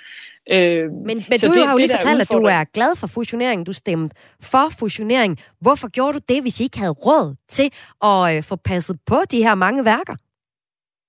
[0.50, 3.66] Øh, men men du det, har jo lige fortalt, at du er glad for fusionering.
[3.66, 5.38] Du stemte for fusionering.
[5.60, 7.72] Hvorfor gjorde du det, hvis I ikke havde råd til
[8.02, 10.16] at øh, få passet på de her mange værker?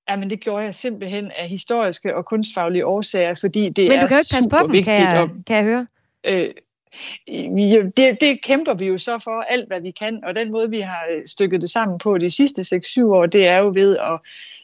[0.09, 4.07] Jamen, det gjorde jeg simpelthen af historiske og kunstfaglige årsager, fordi det Men er du
[4.07, 5.87] kan jo ikke passe på dem, kan jeg, kan jeg høre.
[6.23, 6.53] Øh,
[7.97, 10.79] det, det kæmper vi jo så for alt, hvad vi kan, og den måde, vi
[10.79, 14.19] har øh, stykket det sammen på de sidste 6-7 år, det er jo ved at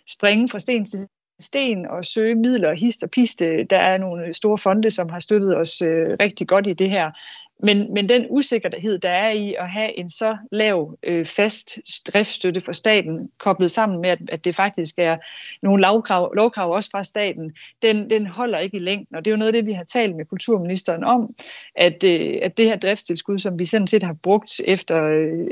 [0.08, 1.00] springe fra sten til
[1.40, 3.46] sten og søge midler, hist og piste.
[3.46, 6.74] Øh, der er nogle øh, store fonde, som har støttet os øh, rigtig godt i
[6.74, 7.12] det her.
[7.60, 12.62] Men, men den usikkerhed, der er i at have en så lav øh, fast driftsstøtte
[12.62, 15.18] for staten, koblet sammen med, at, at det faktisk er
[15.62, 17.52] nogle lovkrav, lovkrav også fra staten,
[17.82, 19.16] den, den holder ikke i længden.
[19.16, 21.34] Og det er jo noget af det, vi har talt med kulturministeren om,
[21.76, 25.04] at, øh, at det her driftstilskud, som vi sådan set har brugt efter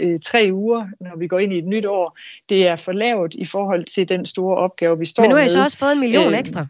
[0.03, 2.17] øh, tre uger, når vi går ind i et nyt år,
[2.49, 5.27] det er for lavt i forhold til den store opgave, vi står med.
[5.27, 6.67] Men nu har I så også fået en million øh, ekstra.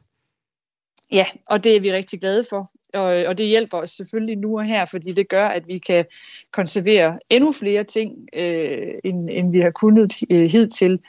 [1.14, 2.70] Ja, og det er vi rigtig glade for.
[2.94, 6.06] Og, og det hjælper os selvfølgelig nu og her, fordi det gør, at vi kan
[6.52, 11.00] konservere endnu flere ting, øh, end, end vi har kunnet øh, hidtil.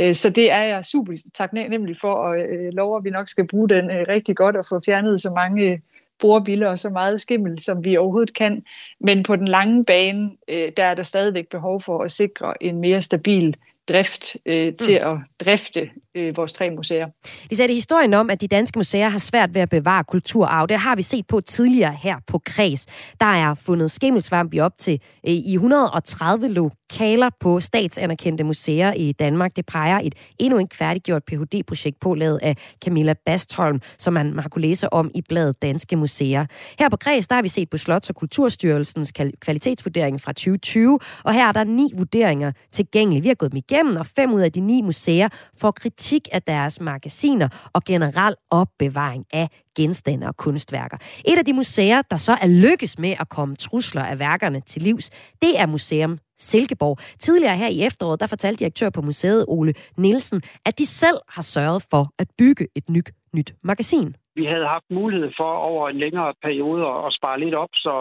[0.00, 3.46] Øh, så det er jeg super taknemmelig for, og øh, lover, at vi nok skal
[3.46, 5.82] bruge den øh, rigtig godt og få fjernet så mange
[6.18, 8.64] borebiller og så meget skimmel, som vi overhovedet kan.
[9.00, 12.80] Men på den lange bane, øh, der er der stadigvæk behov for at sikre en
[12.80, 13.56] mere stabil
[13.88, 15.06] drift øh, til mm.
[15.06, 17.06] at drifte øh, vores tre museer.
[17.50, 20.66] De sagde historien om, at de danske museer har svært ved at bevare kulturarv.
[20.66, 22.86] Det har vi set på tidligere her på Kreds.
[23.20, 29.12] Der er fundet skimmelsvamp i op til øh, i 130 lokaler på statsanerkendte museer i
[29.12, 29.56] Danmark.
[29.56, 34.48] Det peger et endnu ikke færdiggjort Ph.D.-projekt på, lavet af Camilla Bastholm, som man har
[34.48, 36.46] kunne læse om i bladet Danske Museer.
[36.78, 41.34] Her på Kreds, der har vi set på Slots- og Kulturstyrelsens kvalitetsvurdering fra 2020, og
[41.34, 43.22] her er der ni vurderinger tilgængelige.
[43.22, 46.01] Vi har gået dem igennem, og fem ud af de ni museer får kritik
[46.32, 50.96] af deres magasiner og generel opbevaring af genstande og kunstværker.
[51.28, 54.82] Et af de museer, der så er lykkes med at komme trusler af værkerne til
[54.82, 55.10] livs,
[55.42, 56.98] det er Museum Silkeborg.
[57.18, 61.42] Tidligere her i efteråret, der fortalte direktør på museet Ole Nielsen, at de selv har
[61.42, 65.98] sørget for at bygge et nyt, nyt magasin vi havde haft mulighed for over en
[65.98, 67.94] længere periode at spare lidt op, så,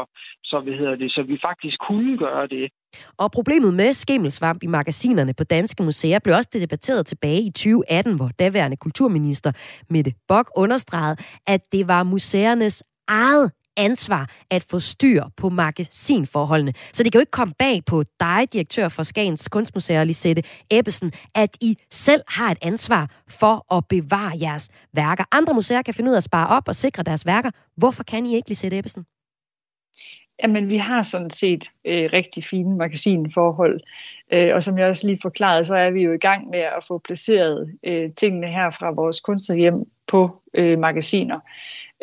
[0.44, 2.66] så, hvad hedder det, så vi faktisk kunne gøre det.
[3.18, 8.16] Og problemet med skimmelsvamp i magasinerne på danske museer blev også debatteret tilbage i 2018,
[8.16, 9.52] hvor daværende kulturminister
[9.90, 11.16] Mette Bock understregede,
[11.48, 16.74] at det var museernes eget ansvar at få styr på magasinforholdene.
[16.94, 21.12] Så det kan jo ikke komme bag på dig, direktør for Skagens Kunstmuseer, Lisette Ebbesen,
[21.36, 25.24] at I selv har et ansvar for at bevare jeres værker.
[25.32, 27.52] Andre museer kan finde ud af at spare op og sikre deres værker.
[27.78, 29.06] Hvorfor kan I ikke, Lisette Ebbesen?
[30.44, 33.80] Jamen, vi har sådan set øh, rigtig fine magasinforhold.
[34.32, 36.84] Øh, og som jeg også lige forklarede, så er vi jo i gang med at
[36.88, 41.40] få placeret øh, tingene her fra vores kunstnerhjem på øh, magasiner.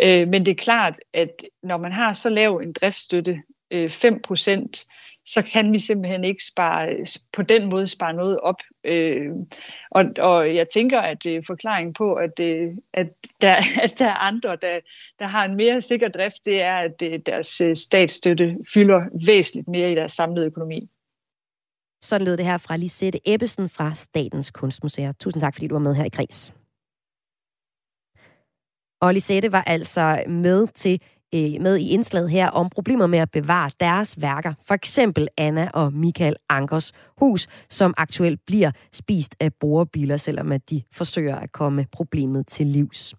[0.05, 4.85] Øh, men det er klart, at når man har så lav en driftsstøtte, øh, 5%,
[5.33, 8.57] så kan vi simpelthen ikke spare, på den måde spare noget op.
[8.85, 9.31] Øh,
[9.91, 13.07] og, og jeg tænker, at øh, forklaringen på, at, øh, at,
[13.41, 14.81] der, at der er andre, der,
[15.19, 19.69] der har en mere sikker drift, det er, at øh, deres øh, statsstøtte fylder væsentligt
[19.69, 20.89] mere i deres samlede økonomi.
[22.03, 25.13] Sådan lød det her fra Lisette Ebbesen fra Statens Kunstmuseer.
[25.13, 26.53] Tusind tak, fordi du var med her i Græs.
[29.01, 31.01] Og Lisette var altså med til
[31.35, 34.55] øh, med i indslaget her om problemer med at bevare deres værker.
[34.67, 40.71] For eksempel Anna og Michael Ankers hus, som aktuelt bliver spist af borebiler, selvom at
[40.71, 43.15] de forsøger at komme problemet til livs.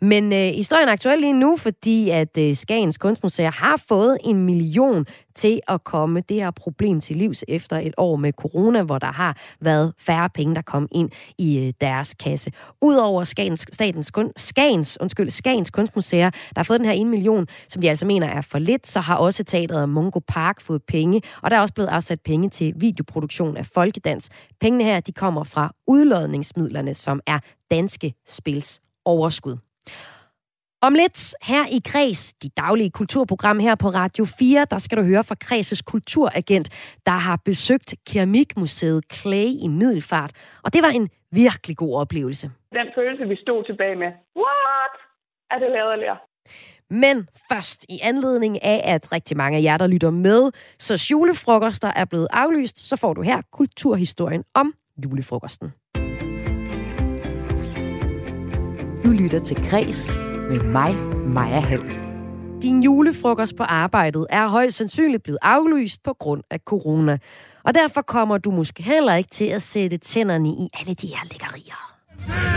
[0.00, 4.44] Men øh, historien er aktuel lige nu, fordi at øh, Skagens Kunstmuseer har fået en
[4.44, 8.98] million til at komme det her problem til livs efter et år med corona, hvor
[8.98, 12.52] der har været færre penge, der kom ind i øh, deres kasse.
[12.82, 17.46] Udover Skagens, statens, kun, Skagens, undskyld, Skagens Kunstmuseer, der har fået den her 1 million,
[17.68, 21.22] som de altså mener er for lidt, så har også teateret Mungo Park fået penge,
[21.42, 24.28] og der er også blevet afsat penge til videoproduktion af folkedans.
[24.60, 27.38] Pengene her, de kommer fra udlodningsmidlerne, som er
[27.70, 29.56] danske spils overskud.
[30.86, 35.02] Om lidt her i Kreds, de daglige kulturprogram her på Radio 4, der skal du
[35.02, 36.68] høre fra Kredses kulturagent,
[37.06, 40.32] der har besøgt Keramikmuseet Clay i Middelfart.
[40.64, 42.50] Og det var en virkelig god oplevelse.
[42.72, 44.10] Den følelse, vi stod tilbage med.
[44.36, 44.94] What?
[45.50, 46.18] Er det lavet
[46.90, 51.88] Men først i anledning af, at rigtig mange af jer, der lytter med, så julefrokoster
[51.96, 54.74] er blevet aflyst, så får du her kulturhistorien om
[55.04, 55.72] julefrokosten.
[59.04, 60.14] Du lytter til Græs
[60.50, 60.96] med mig,
[61.26, 61.82] Maja Hall.
[62.62, 67.18] Din julefrokost på arbejdet er højst sandsynligt blevet aflyst på grund af corona.
[67.64, 71.24] Og derfor kommer du måske heller ikke til at sætte tænderne i alle de her
[71.30, 71.94] lækkerier.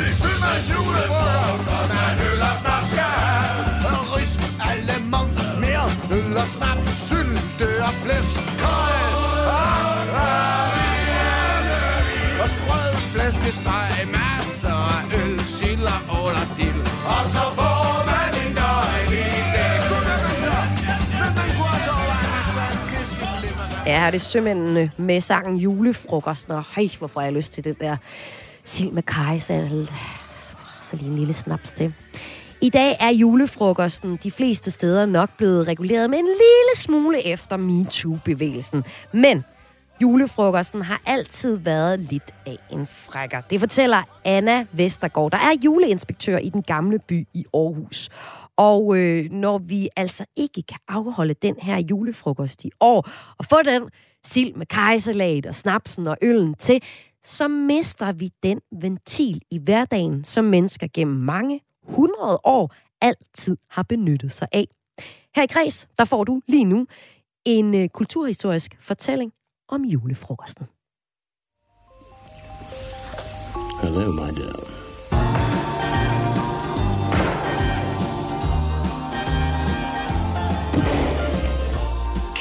[0.07, 4.31] Sømands julefrokost, er øl og snaps skal rys
[4.69, 4.95] alle
[5.63, 5.85] mere
[6.17, 10.09] øl og snaps, sylte og flæsk, kold.
[12.43, 14.36] Og sprød flæskesteg,
[14.67, 16.81] masser af øl, siller og ål og dild.
[17.13, 19.77] Og så får man en dejlig dag.
[23.85, 27.63] Ja, det er det sømændene med sangen Julefrokosten, og hej, hvorfor har jeg lyst til
[27.63, 27.97] det der
[28.63, 29.89] sild med kajsalt.
[30.91, 31.93] Så lige en lille snaps til.
[32.61, 37.57] I dag er julefrokosten de fleste steder nok blevet reguleret med en lille smule efter
[37.57, 38.83] MeToo-bevægelsen.
[39.11, 39.43] Men
[40.01, 43.41] julefrokosten har altid været lidt af en frækker.
[43.41, 48.09] Det fortæller Anna Vestergaard, der er juleinspektør i den gamle by i Aarhus.
[48.57, 53.63] Og øh, når vi altså ikke kan afholde den her julefrokost i år, og få
[53.65, 53.89] den
[54.25, 56.83] sild med kejserlaget og snapsen og øllen til,
[57.23, 63.83] så mister vi den ventil i hverdagen, som mennesker gennem mange hundrede år altid har
[63.83, 64.67] benyttet sig af.
[65.35, 66.87] Her i Kreds, der får du lige nu
[67.45, 69.31] en øh, kulturhistorisk fortælling
[69.67, 70.67] om julefrokosten.
[73.81, 74.59] Hello, my dear.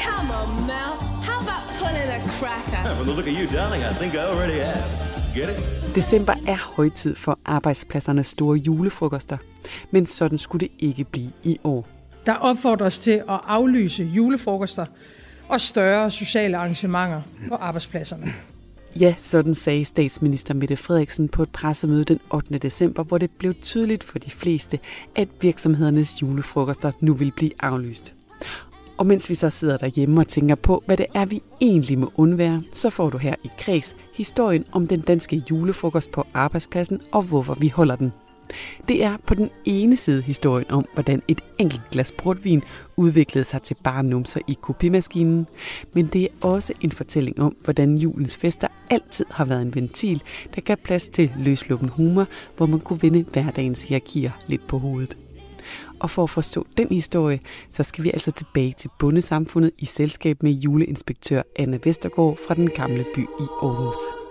[0.03, 0.93] Come on, Mel.
[1.29, 2.95] How about pulling a cracker?
[2.97, 4.85] From the look of you, darling, I think I already have.
[5.35, 5.95] Get it?
[5.95, 9.39] December er højtid for arbejdspladsernes store julefrokoster,
[9.91, 11.87] men sådan skulle det ikke blive i år.
[12.27, 14.87] Der opfordres til at aflyse julefrokoster
[15.49, 18.33] og større sociale arrangementer på arbejdspladserne.
[19.01, 22.59] Ja, sådan sagde statsminister Mette Frederiksen på et pressemøde den 8.
[22.59, 24.79] december, hvor det blev tydeligt for de fleste,
[25.17, 28.15] at virksomhedernes julefrokoster nu vil blive aflyst.
[28.97, 32.13] Og mens vi så sidder derhjemme og tænker på, hvad det er, vi egentlig må
[32.15, 37.23] undvære, så får du her i Kreds historien om den danske julefrokost på arbejdspladsen og
[37.23, 38.13] hvorfor vi holder den.
[38.89, 42.63] Det er på den ene side historien om, hvordan et enkelt glas portvin
[42.97, 45.47] udviklede sig til bare numser i kopimaskinen,
[45.93, 50.23] men det er også en fortælling om, hvordan julens fester altid har været en ventil,
[50.55, 52.27] der gav plads til løsluppen humor,
[52.57, 55.17] hvor man kunne vende hverdagens hierarkier lidt på hovedet.
[56.01, 57.41] Og for at forstå den historie,
[57.71, 62.71] så skal vi altså tilbage til bundesamfundet i selskab med juleinspektør Anna Vestergaard fra den
[62.71, 64.26] gamle by i Aarhus.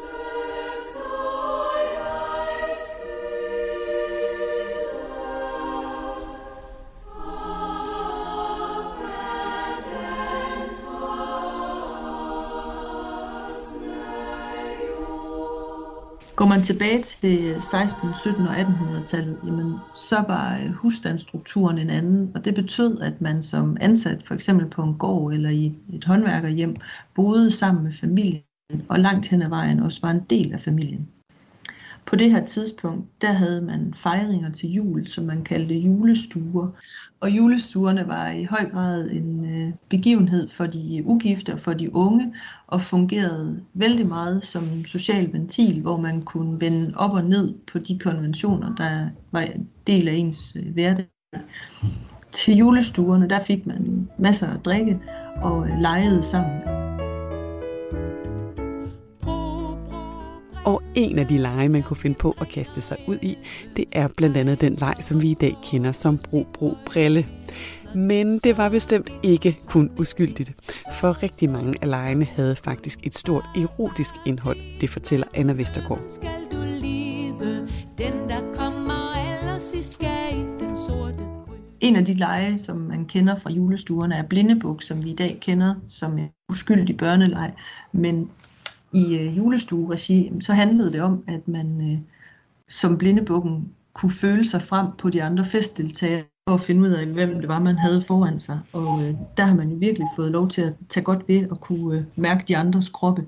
[16.36, 22.31] Går man tilbage til 16, 17 og 1800-tallet, jamen, så var øh, husstandsstrukturen en anden,
[22.36, 26.03] og det betød, at man som ansat, for eksempel på en gård eller i et
[26.03, 26.75] håndværkerhjem,
[27.13, 28.43] boede sammen med familien,
[28.89, 31.09] og langt hen ad vejen også var en del af familien.
[32.05, 36.69] På det her tidspunkt, der havde man fejringer til jul, som man kaldte julestuer.
[37.19, 41.95] Og julestuerne var i høj grad en øh, begivenhed for de ugifte og for de
[41.95, 42.33] unge,
[42.67, 47.79] og fungerede vældig meget som social ventil, hvor man kunne vende op og ned på
[47.79, 51.05] de konventioner, der var en del af ens øh, hverdag.
[52.31, 54.99] Til julestuerne, der fik man masser af drikke
[55.41, 56.74] og øh, legede sammen.
[60.66, 63.38] Og en af de lege, man kunne finde på at kaste sig ud i,
[63.76, 67.26] det er blandt andet den leg, som vi i dag kender som bro bro brille.
[67.95, 70.53] Men det var bestemt ikke kun uskyldigt,
[70.93, 76.01] for rigtig mange af legene havde faktisk et stort erotisk indhold, det fortæller Anna Vestergaard.
[76.09, 81.24] Skal du lide, den der kommer ellers i skab, den sorte
[81.80, 85.38] En af de lege, som man kender fra julestuerne, er blindebuk, som vi i dag
[85.41, 87.53] kender som en uskyldig børneleg.
[87.91, 88.30] Men
[88.95, 91.99] i øh, julestueregi, så handlede det om, at man øh,
[92.69, 97.05] som blindebukken kunne føle sig frem på de andre festdeltagere for at finde ud af,
[97.05, 98.59] hvem det var, man havde foran sig.
[98.73, 101.61] Og øh, der har man jo virkelig fået lov til at tage godt ved og
[101.61, 103.25] kunne øh, mærke de andres kroppe.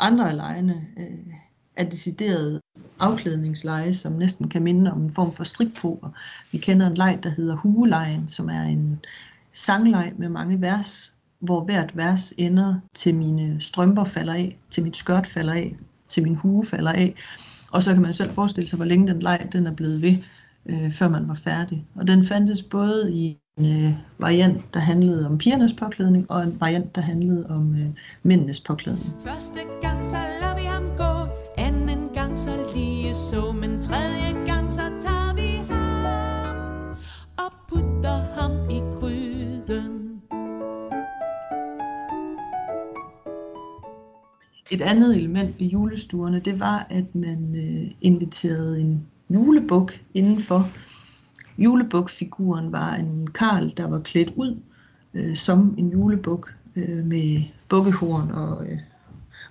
[0.00, 1.34] Andre af legene øh,
[1.76, 2.60] er deciderede
[2.98, 6.08] afklædningsleje, som næsten kan minde om en form for strikpoker.
[6.52, 9.00] Vi kender en leg, der hedder Hugelejen, som er en
[9.52, 14.96] sangleg med mange vers, hvor hvert vers ender til mine strømper falder af, til mit
[14.96, 15.76] skørt falder af,
[16.08, 17.14] til min hue falder af.
[17.72, 20.16] Og så kan man selv forestille sig, hvor længe den leg den er blevet ved.
[20.68, 21.86] øh, før man var færdig.
[21.94, 26.60] Og den fandtes både i en øh, variant, der handlede om pigernes påklædning, og en
[26.60, 27.86] variant, der handlede om øh,
[28.22, 29.14] mændenes påklædning.
[29.24, 30.16] Første gang så
[44.70, 50.70] Et andet element ved julestuerne, det var, at man øh, inviterede en julebuk indenfor.
[51.58, 54.62] Julebukfiguren var en karl, der var klædt ud
[55.14, 58.78] øh, som en julebuk øh, med bukkehorn og, øh,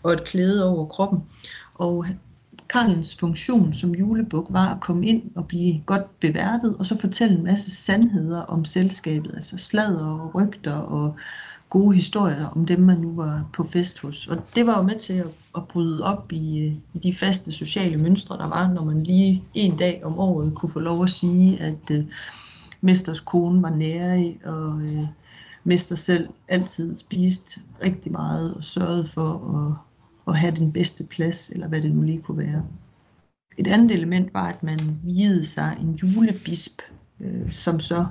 [0.04, 1.20] og et klæde over kroppen.
[1.74, 2.06] Og
[2.70, 7.38] Karlens funktion som julebuk var at komme ind og blive godt beværtet, og så fortælle
[7.38, 11.16] en masse sandheder om selskabet, altså sladder og rygter og
[11.70, 14.28] gode historier om dem, man nu var på fest hos.
[14.28, 17.52] Og det var jo med til at, at bryde op i, øh, i de faste
[17.52, 21.10] sociale mønstre, der var, når man lige en dag om året kunne få lov at
[21.10, 22.06] sige, at øh,
[22.82, 25.08] mesters kone var nære, og øh,
[25.64, 29.74] mester selv altid spiste rigtig meget og sørgede for at,
[30.34, 32.64] at have den bedste plads, eller hvad det nu lige kunne være.
[33.58, 36.82] Et andet element var, at man videde sig en julebisp,
[37.20, 38.06] øh, som så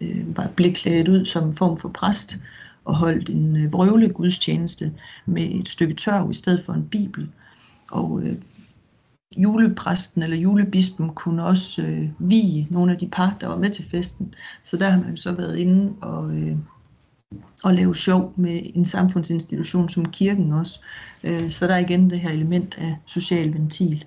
[0.00, 2.38] øh, var blev klædt ud som en form for præst
[2.84, 4.92] og holdt en øh, vrøvle gudstjeneste
[5.26, 7.28] med et stykke tørv i stedet for en bibel.
[7.90, 8.36] Og øh,
[9.36, 13.84] julepræsten eller julebispen kunne også øh, vige nogle af de par, der var med til
[13.84, 14.34] festen.
[14.64, 16.56] Så der har man så været inde og, øh,
[17.64, 20.80] og lave sjov med en samfundsinstitution som kirken også.
[21.24, 24.04] Øh, så der er igen det her element af social ventil.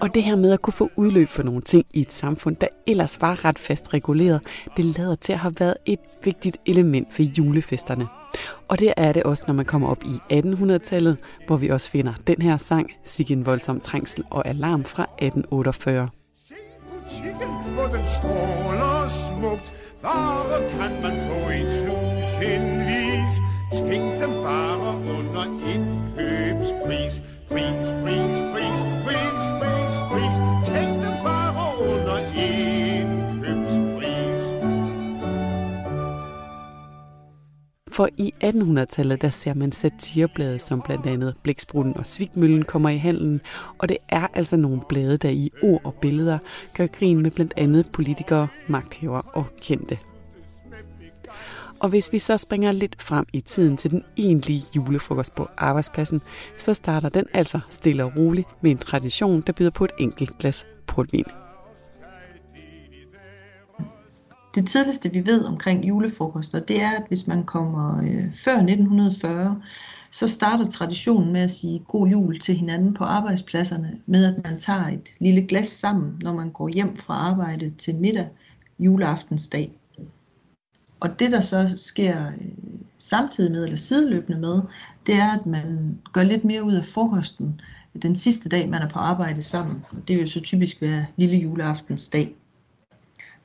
[0.00, 2.68] Og det her med at kunne få udløb for nogle ting i et samfund, der
[2.86, 4.40] ellers var ret fast reguleret,
[4.76, 8.06] det lader til at have været et vigtigt element ved julefesterne.
[8.68, 12.12] Og det er det også, når man kommer op i 1800-tallet, hvor vi også finder
[12.26, 16.08] den her sang, Sig en voldsom trængsel og alarm fra 1848.
[17.06, 19.72] butikken, hvor den stråler smukt.
[20.02, 23.32] Varer kan man få i tusindvis.
[23.72, 25.44] Tænk dem bare under
[25.74, 26.86] indkøbspris.
[26.86, 28.45] Pris, pris, pris, pris,
[37.96, 42.96] For i 1800-tallet, der ser man satirblade, som blandt andet Blæksprutten og Svigmøllen kommer i
[42.96, 43.40] handlen,
[43.78, 46.38] og det er altså nogle blade, der i ord og billeder
[46.76, 49.98] gør grin med blandt andet politikere, magthavere og kendte.
[51.80, 56.22] Og hvis vi så springer lidt frem i tiden til den egentlige julefrokost på arbejdspladsen,
[56.58, 60.38] så starter den altså stille og roligt med en tradition, der byder på et enkelt
[60.38, 61.24] glas portvin.
[64.56, 69.62] Det tidligste, vi ved omkring julefrokoster, det er, at hvis man kommer øh, før 1940,
[70.10, 74.58] så starter traditionen med at sige god jul til hinanden på arbejdspladserne, med at man
[74.58, 78.28] tager et lille glas sammen, når man går hjem fra arbejde til middag
[78.78, 79.72] juleaftensdag.
[81.00, 82.48] Og det, der så sker øh,
[82.98, 84.60] samtidig med, eller sideløbende med,
[85.06, 87.60] det er, at man gør lidt mere ud af frokosten
[88.02, 89.84] den sidste dag, man er på arbejde sammen.
[90.08, 92.34] Det vil jo så typisk være lille juleaftensdag.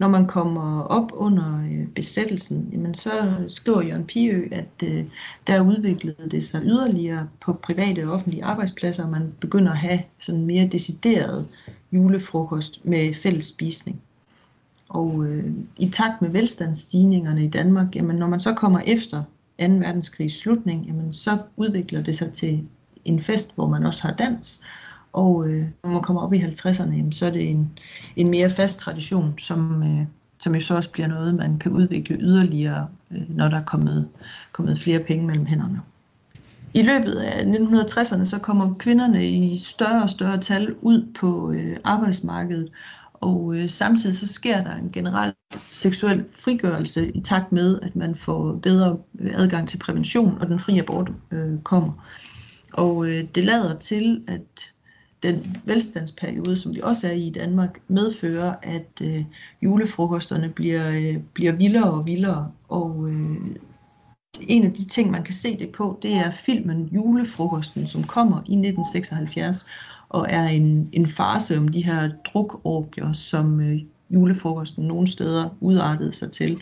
[0.01, 3.11] Når man kommer op under øh, besættelsen, jamen så
[3.47, 5.05] skriver Jørgen Piø, at øh,
[5.47, 9.99] der udviklede det sig yderligere på private og offentlige arbejdspladser, og man begynder at have
[10.19, 11.47] sådan mere decideret
[11.91, 14.01] julefrokost med fælles spisning.
[14.89, 19.23] Og øh, i takt med velstandsstigningerne i Danmark, jamen når man så kommer efter
[19.59, 19.65] 2.
[19.65, 22.67] verdenskrigs slutning, jamen så udvikler det sig til
[23.05, 24.63] en fest, hvor man også har dans.
[25.13, 27.79] Og øh, når man kommer op i 50'erne, jamen, så er det en,
[28.15, 30.05] en mere fast tradition, som, øh,
[30.39, 34.09] som jo så også bliver noget, man kan udvikle yderligere, øh, når der er kommet,
[34.51, 35.81] kommet flere penge mellem hænderne.
[36.73, 41.77] I løbet af 1960'erne så kommer kvinderne i større og større tal ud på øh,
[41.83, 42.69] arbejdsmarkedet,
[43.13, 45.33] og øh, samtidig så sker der en generel
[45.71, 50.59] seksuel frigørelse i takt med, at man får bedre øh, adgang til prævention, og den
[50.59, 51.91] frie abort øh, kommer.
[52.73, 54.70] Og øh, det lader til, at
[55.23, 59.25] den velstandsperiode, som vi også er i i Danmark, medfører, at øh,
[59.61, 62.51] julefrokosterne bliver, øh, bliver vildere og vildere.
[62.69, 63.37] Og øh,
[64.41, 68.37] en af de ting, man kan se det på, det er filmen Julefrokosten, som kommer
[68.37, 69.65] i 1976,
[70.09, 76.13] og er en, en farse om de her drukorgier, som øh, julefrokosten nogle steder udartede
[76.13, 76.59] sig til.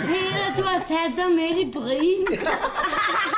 [0.00, 2.26] Peter, du har sat dig midt i brin.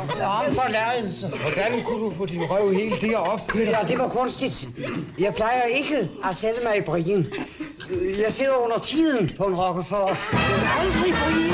[0.00, 1.28] Om forladelse.
[1.28, 3.78] Hvordan kunne du få din røv helt derop, Peter?
[3.78, 4.68] Ja, det var kunstigt.
[5.18, 7.26] Jeg plejer ikke at sætte mig i brien.
[8.24, 9.52] Jeg sidder under tiden på en.
[9.52, 11.52] Jeg vil aldrig blive.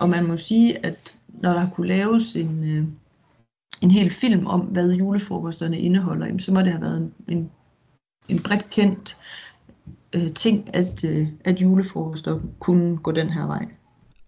[0.00, 2.84] Og man må sige, at når der kunne laves en, øh,
[3.82, 7.50] en hel film om, hvad julefrokosterne indeholder, jamen, så må det have været en, en,
[8.28, 9.49] en bredt kendt øh,
[10.34, 13.66] ting, at, øh, at julefrokoster kunne gå den her vej.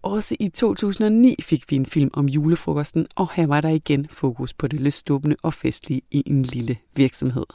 [0.01, 4.53] Også i 2009 fik vi en film om julefrokosten, og her var der igen fokus
[4.53, 7.45] på det lystståbende og festlige i en lille virksomhed.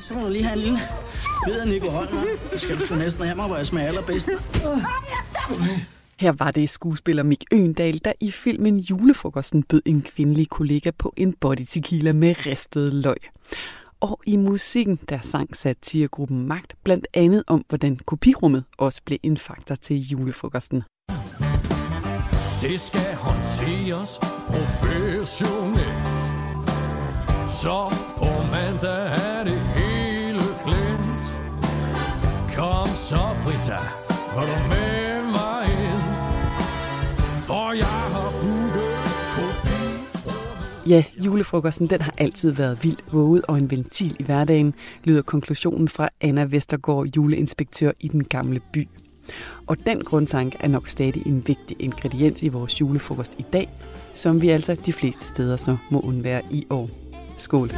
[0.00, 0.78] Så må du lige have en lille
[1.44, 2.56] bid af Nico Holm, hva'?
[2.58, 4.28] skal du næsten hjem og være smag allerbedst.
[6.20, 11.12] Her var det skuespiller Mik Øendal, der i filmen Julefrokosten bød en kvindelig kollega på
[11.16, 13.16] en body tequila med ristet løg.
[14.00, 19.36] Og i musikken, der sang satiregruppen Magt blandt andet om, hvordan kopirummet også blev en
[19.36, 20.82] faktor til julefrokosten.
[22.62, 26.08] Det skal håndteres professionelt.
[27.62, 31.24] Så på mandag er det hele glemt.
[32.56, 33.80] Kom så, Britta,
[34.34, 34.87] går du med
[40.88, 44.74] Ja, julefrokosten den har altid været vildt våget og en ventil i hverdagen,
[45.04, 48.88] lyder konklusionen fra Anna Vestergaard, juleinspektør i den gamle by.
[49.66, 53.68] Og den grundtanke er nok stadig en vigtig ingrediens i vores julefrokost i dag,
[54.14, 56.90] som vi altså de fleste steder så må undvære i år.
[57.38, 57.70] Skål!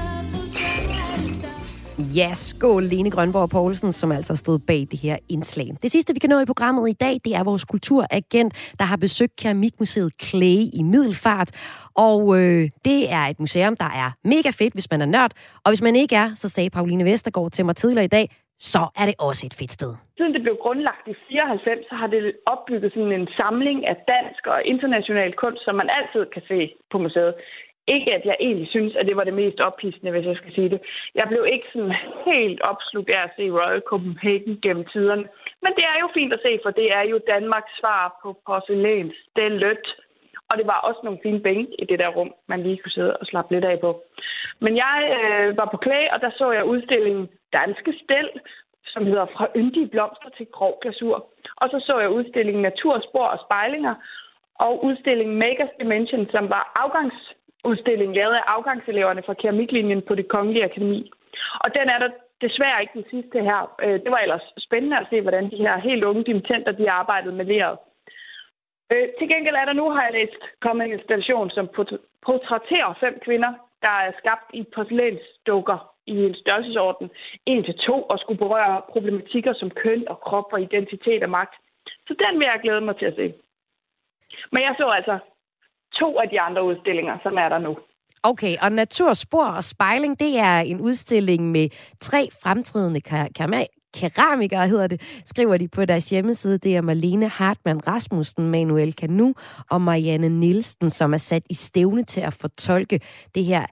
[2.01, 5.67] Ja, skål Lene Grønborg Poulsen, som altså stod bag det her indslag.
[5.83, 8.97] Det sidste, vi kan nå i programmet i dag, det er vores kulturagent, der har
[8.97, 11.51] besøgt Keramikmuseet Clay i Middelfart.
[11.95, 15.33] Og øh, det er et museum, der er mega fedt, hvis man er nørd.
[15.65, 18.27] Og hvis man ikke er, så sagde Pauline Vestergaard til mig tidligere i dag,
[18.59, 19.93] så er det også et fedt sted.
[20.17, 22.23] Siden det blev grundlagt i 94, så har det
[22.53, 26.59] opbygget sådan en samling af dansk og international kunst, som man altid kan se
[26.93, 27.35] på museet.
[27.95, 30.71] Ikke at jeg egentlig synes, at det var det mest ophidsende, hvis jeg skal sige
[30.75, 30.81] det.
[31.15, 31.95] Jeg blev ikke sådan
[32.31, 35.25] helt opslugt af at se Royal Copenhagen gennem tiderne.
[35.63, 39.17] Men det er jo fint at se, for det er jo Danmarks svar på porcelæns.
[39.37, 39.89] Det er lødt.
[40.51, 43.17] Og det var også nogle fine bænke i det der rum, man lige kunne sidde
[43.17, 44.03] og slappe lidt af på.
[44.61, 48.31] Men jeg øh, var på klæ, og der så jeg udstillingen Danske Stel,
[48.93, 51.17] som hedder Fra yndige blomster til grov glasur.
[51.57, 53.95] Og så så jeg udstillingen Naturspor og spejlinger,
[54.55, 57.19] og udstillingen Makers Dimension, som var afgangs
[57.65, 61.11] udstilling lavet af afgangseleverne fra keramiklinjen på det Kongelige Akademi.
[61.65, 63.61] Og den er der desværre ikke den sidste her.
[63.85, 67.35] Øh, det var ellers spændende at se, hvordan de her helt unge dimittenter, de arbejdede
[67.35, 67.79] med leret.
[68.93, 71.69] Øh, til gengæld er der nu, har jeg læst, kommet en installation, som
[72.27, 73.53] portrætterer fem kvinder,
[73.83, 77.11] der er skabt i porcelænsdukker i en størrelsesorden
[77.47, 81.55] 1 til 2 og skulle berøre problematikker som køn og krop og identitet og magt.
[82.07, 83.35] Så den vil jeg glæde mig til at se.
[84.53, 85.19] Men jeg så altså
[85.93, 87.77] to af de andre udstillinger, som er der nu.
[88.23, 91.69] Okay, og Naturspor og Spejling, det er en udstilling med
[92.01, 93.29] tre fremtrædende ka-
[93.95, 96.59] keramikere, hedder det, skriver de på deres hjemmeside.
[96.59, 99.35] Det er Marlene Hartmann Rasmussen, Manuel Kanu
[99.71, 103.01] og Marianne Nielsen, som er sat i stævne til at fortolke
[103.35, 103.67] det her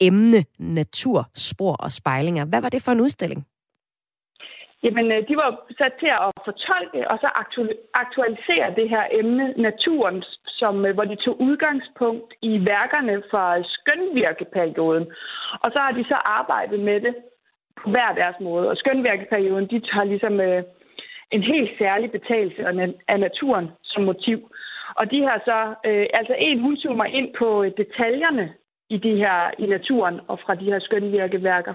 [0.00, 2.44] emne natur, spor og spejlinger.
[2.44, 3.46] Hvad var det for en udstilling?
[4.84, 7.28] Jamen, øh, de var sat til at fortolke og så
[7.94, 15.06] aktualisere det her emne, naturen, som, øh, hvor de tog udgangspunkt i værkerne fra skønvirkeperioden.
[15.62, 17.14] Og så har de så arbejdet med det
[17.82, 18.68] på hver deres måde.
[18.70, 20.62] Og skønvirkeperioden, de har ligesom øh,
[21.30, 22.62] en helt særlig betagelse
[23.08, 24.38] af naturen som motiv.
[24.94, 25.58] Og de her så,
[25.88, 28.54] øh, altså en, hun zoomer ind på øh, detaljerne
[28.90, 31.74] i de her i naturen og fra de her skønvirkeværker.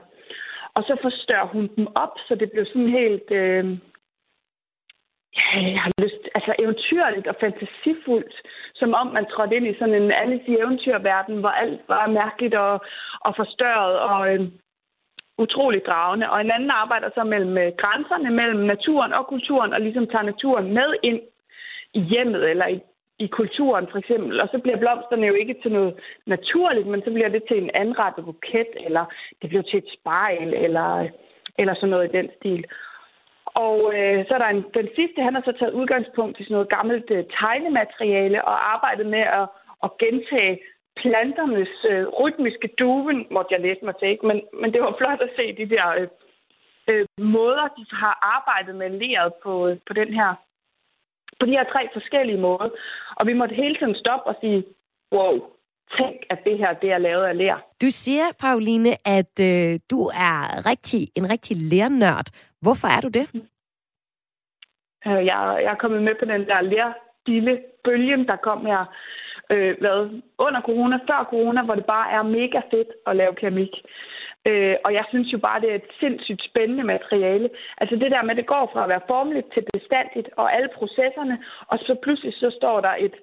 [0.77, 3.27] Og så forstørrer hun dem op, så det blev sådan helt...
[3.31, 3.65] Øh,
[5.37, 8.35] ja, jeg har lyst, altså eventyrligt og fantasifuldt,
[8.75, 12.55] som om man trådte ind i sådan en Alice i eventyrverden, hvor alt var mærkeligt
[12.55, 12.73] og,
[13.25, 14.41] og forstørret og øh,
[15.37, 16.29] utroligt dragende.
[16.29, 20.31] Og en anden arbejder så mellem øh, grænserne mellem naturen og kulturen, og ligesom tager
[20.31, 21.21] naturen med ind
[21.93, 22.79] i hjemmet eller i,
[23.19, 24.41] i kulturen for eksempel.
[24.41, 25.93] Og så bliver blomsterne jo ikke til noget
[26.25, 29.05] naturligt, men så bliver det til en anrettet buket, eller
[29.41, 31.07] det bliver til et spejl, eller,
[31.57, 32.65] eller sådan noget i den stil.
[33.45, 36.53] Og øh, så er der en, den sidste, han har så taget udgangspunkt i sådan
[36.53, 39.47] noget gammelt øh, tegnemateriale og arbejdet med at,
[39.83, 40.59] at gentage
[41.01, 44.27] planternes øh, rytmiske duven, måtte jeg læse mig til, ikke?
[44.27, 46.07] Men, men det var flot at se de der øh,
[46.89, 50.31] øh, måder, de har arbejdet med leret på, øh, på den her
[51.39, 52.69] på de her tre forskellige måder.
[53.15, 54.63] Og vi måtte hele tiden stoppe og sige,
[55.15, 55.33] wow,
[55.97, 57.65] tænk, at det her det er lavet af lær.
[57.81, 62.27] Du siger, Pauline, at øh, du er rigtig, en rigtig lærnørd.
[62.61, 63.25] Hvorfor er du det?
[65.07, 68.85] Øh, Jeg, jeg er kommet med på den der lærdille bølgen, der kom her
[69.51, 73.73] øh, hvad, under corona, før corona, hvor det bare er mega fedt at lave keramik.
[74.49, 77.49] Øh, og jeg synes jo bare, det er et sindssygt spændende materiale.
[77.81, 80.69] Altså det der med, at det går fra at være formeligt til bestandigt og alle
[80.77, 81.35] processerne,
[81.71, 83.15] og så pludselig så står der et,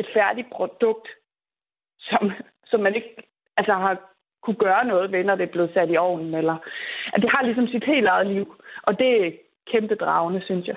[0.00, 1.08] et færdigt produkt,
[2.00, 2.32] som,
[2.70, 3.12] som man ikke
[3.56, 3.94] altså, har
[4.42, 6.34] kunne gøre noget ved, når det er blevet sat i ovnen.
[6.34, 6.56] Eller,
[7.12, 8.46] at det har ligesom sit helt eget liv,
[8.82, 9.30] og det er
[9.72, 10.76] kæmpe dragende, synes jeg.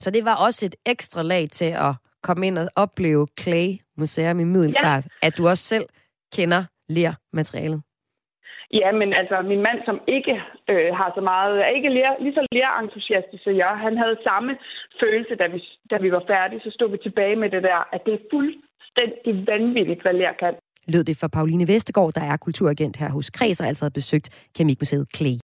[0.00, 1.92] Så det var også et ekstra lag til at
[2.22, 5.26] komme ind og opleve Clay Museum i Middelfart, ja.
[5.26, 5.86] at du også selv
[6.36, 7.82] kender ler-materialet.
[8.72, 10.34] Ja, men altså min mand, som ikke
[10.72, 14.52] øh, har så meget, er ikke lærer, lige så lærerentusiastisk som jeg, han havde samme
[15.00, 15.58] følelse, da vi,
[15.90, 19.32] da vi var færdige, så stod vi tilbage med det der, at det er fuldstændig
[19.52, 20.54] vanvittigt, hvad lærer kan.
[20.92, 24.28] Lød det for Pauline Vestergaard, der er kulturagent her hos Kreds og altså har besøgt
[24.56, 25.36] Kemikmuseet Clay.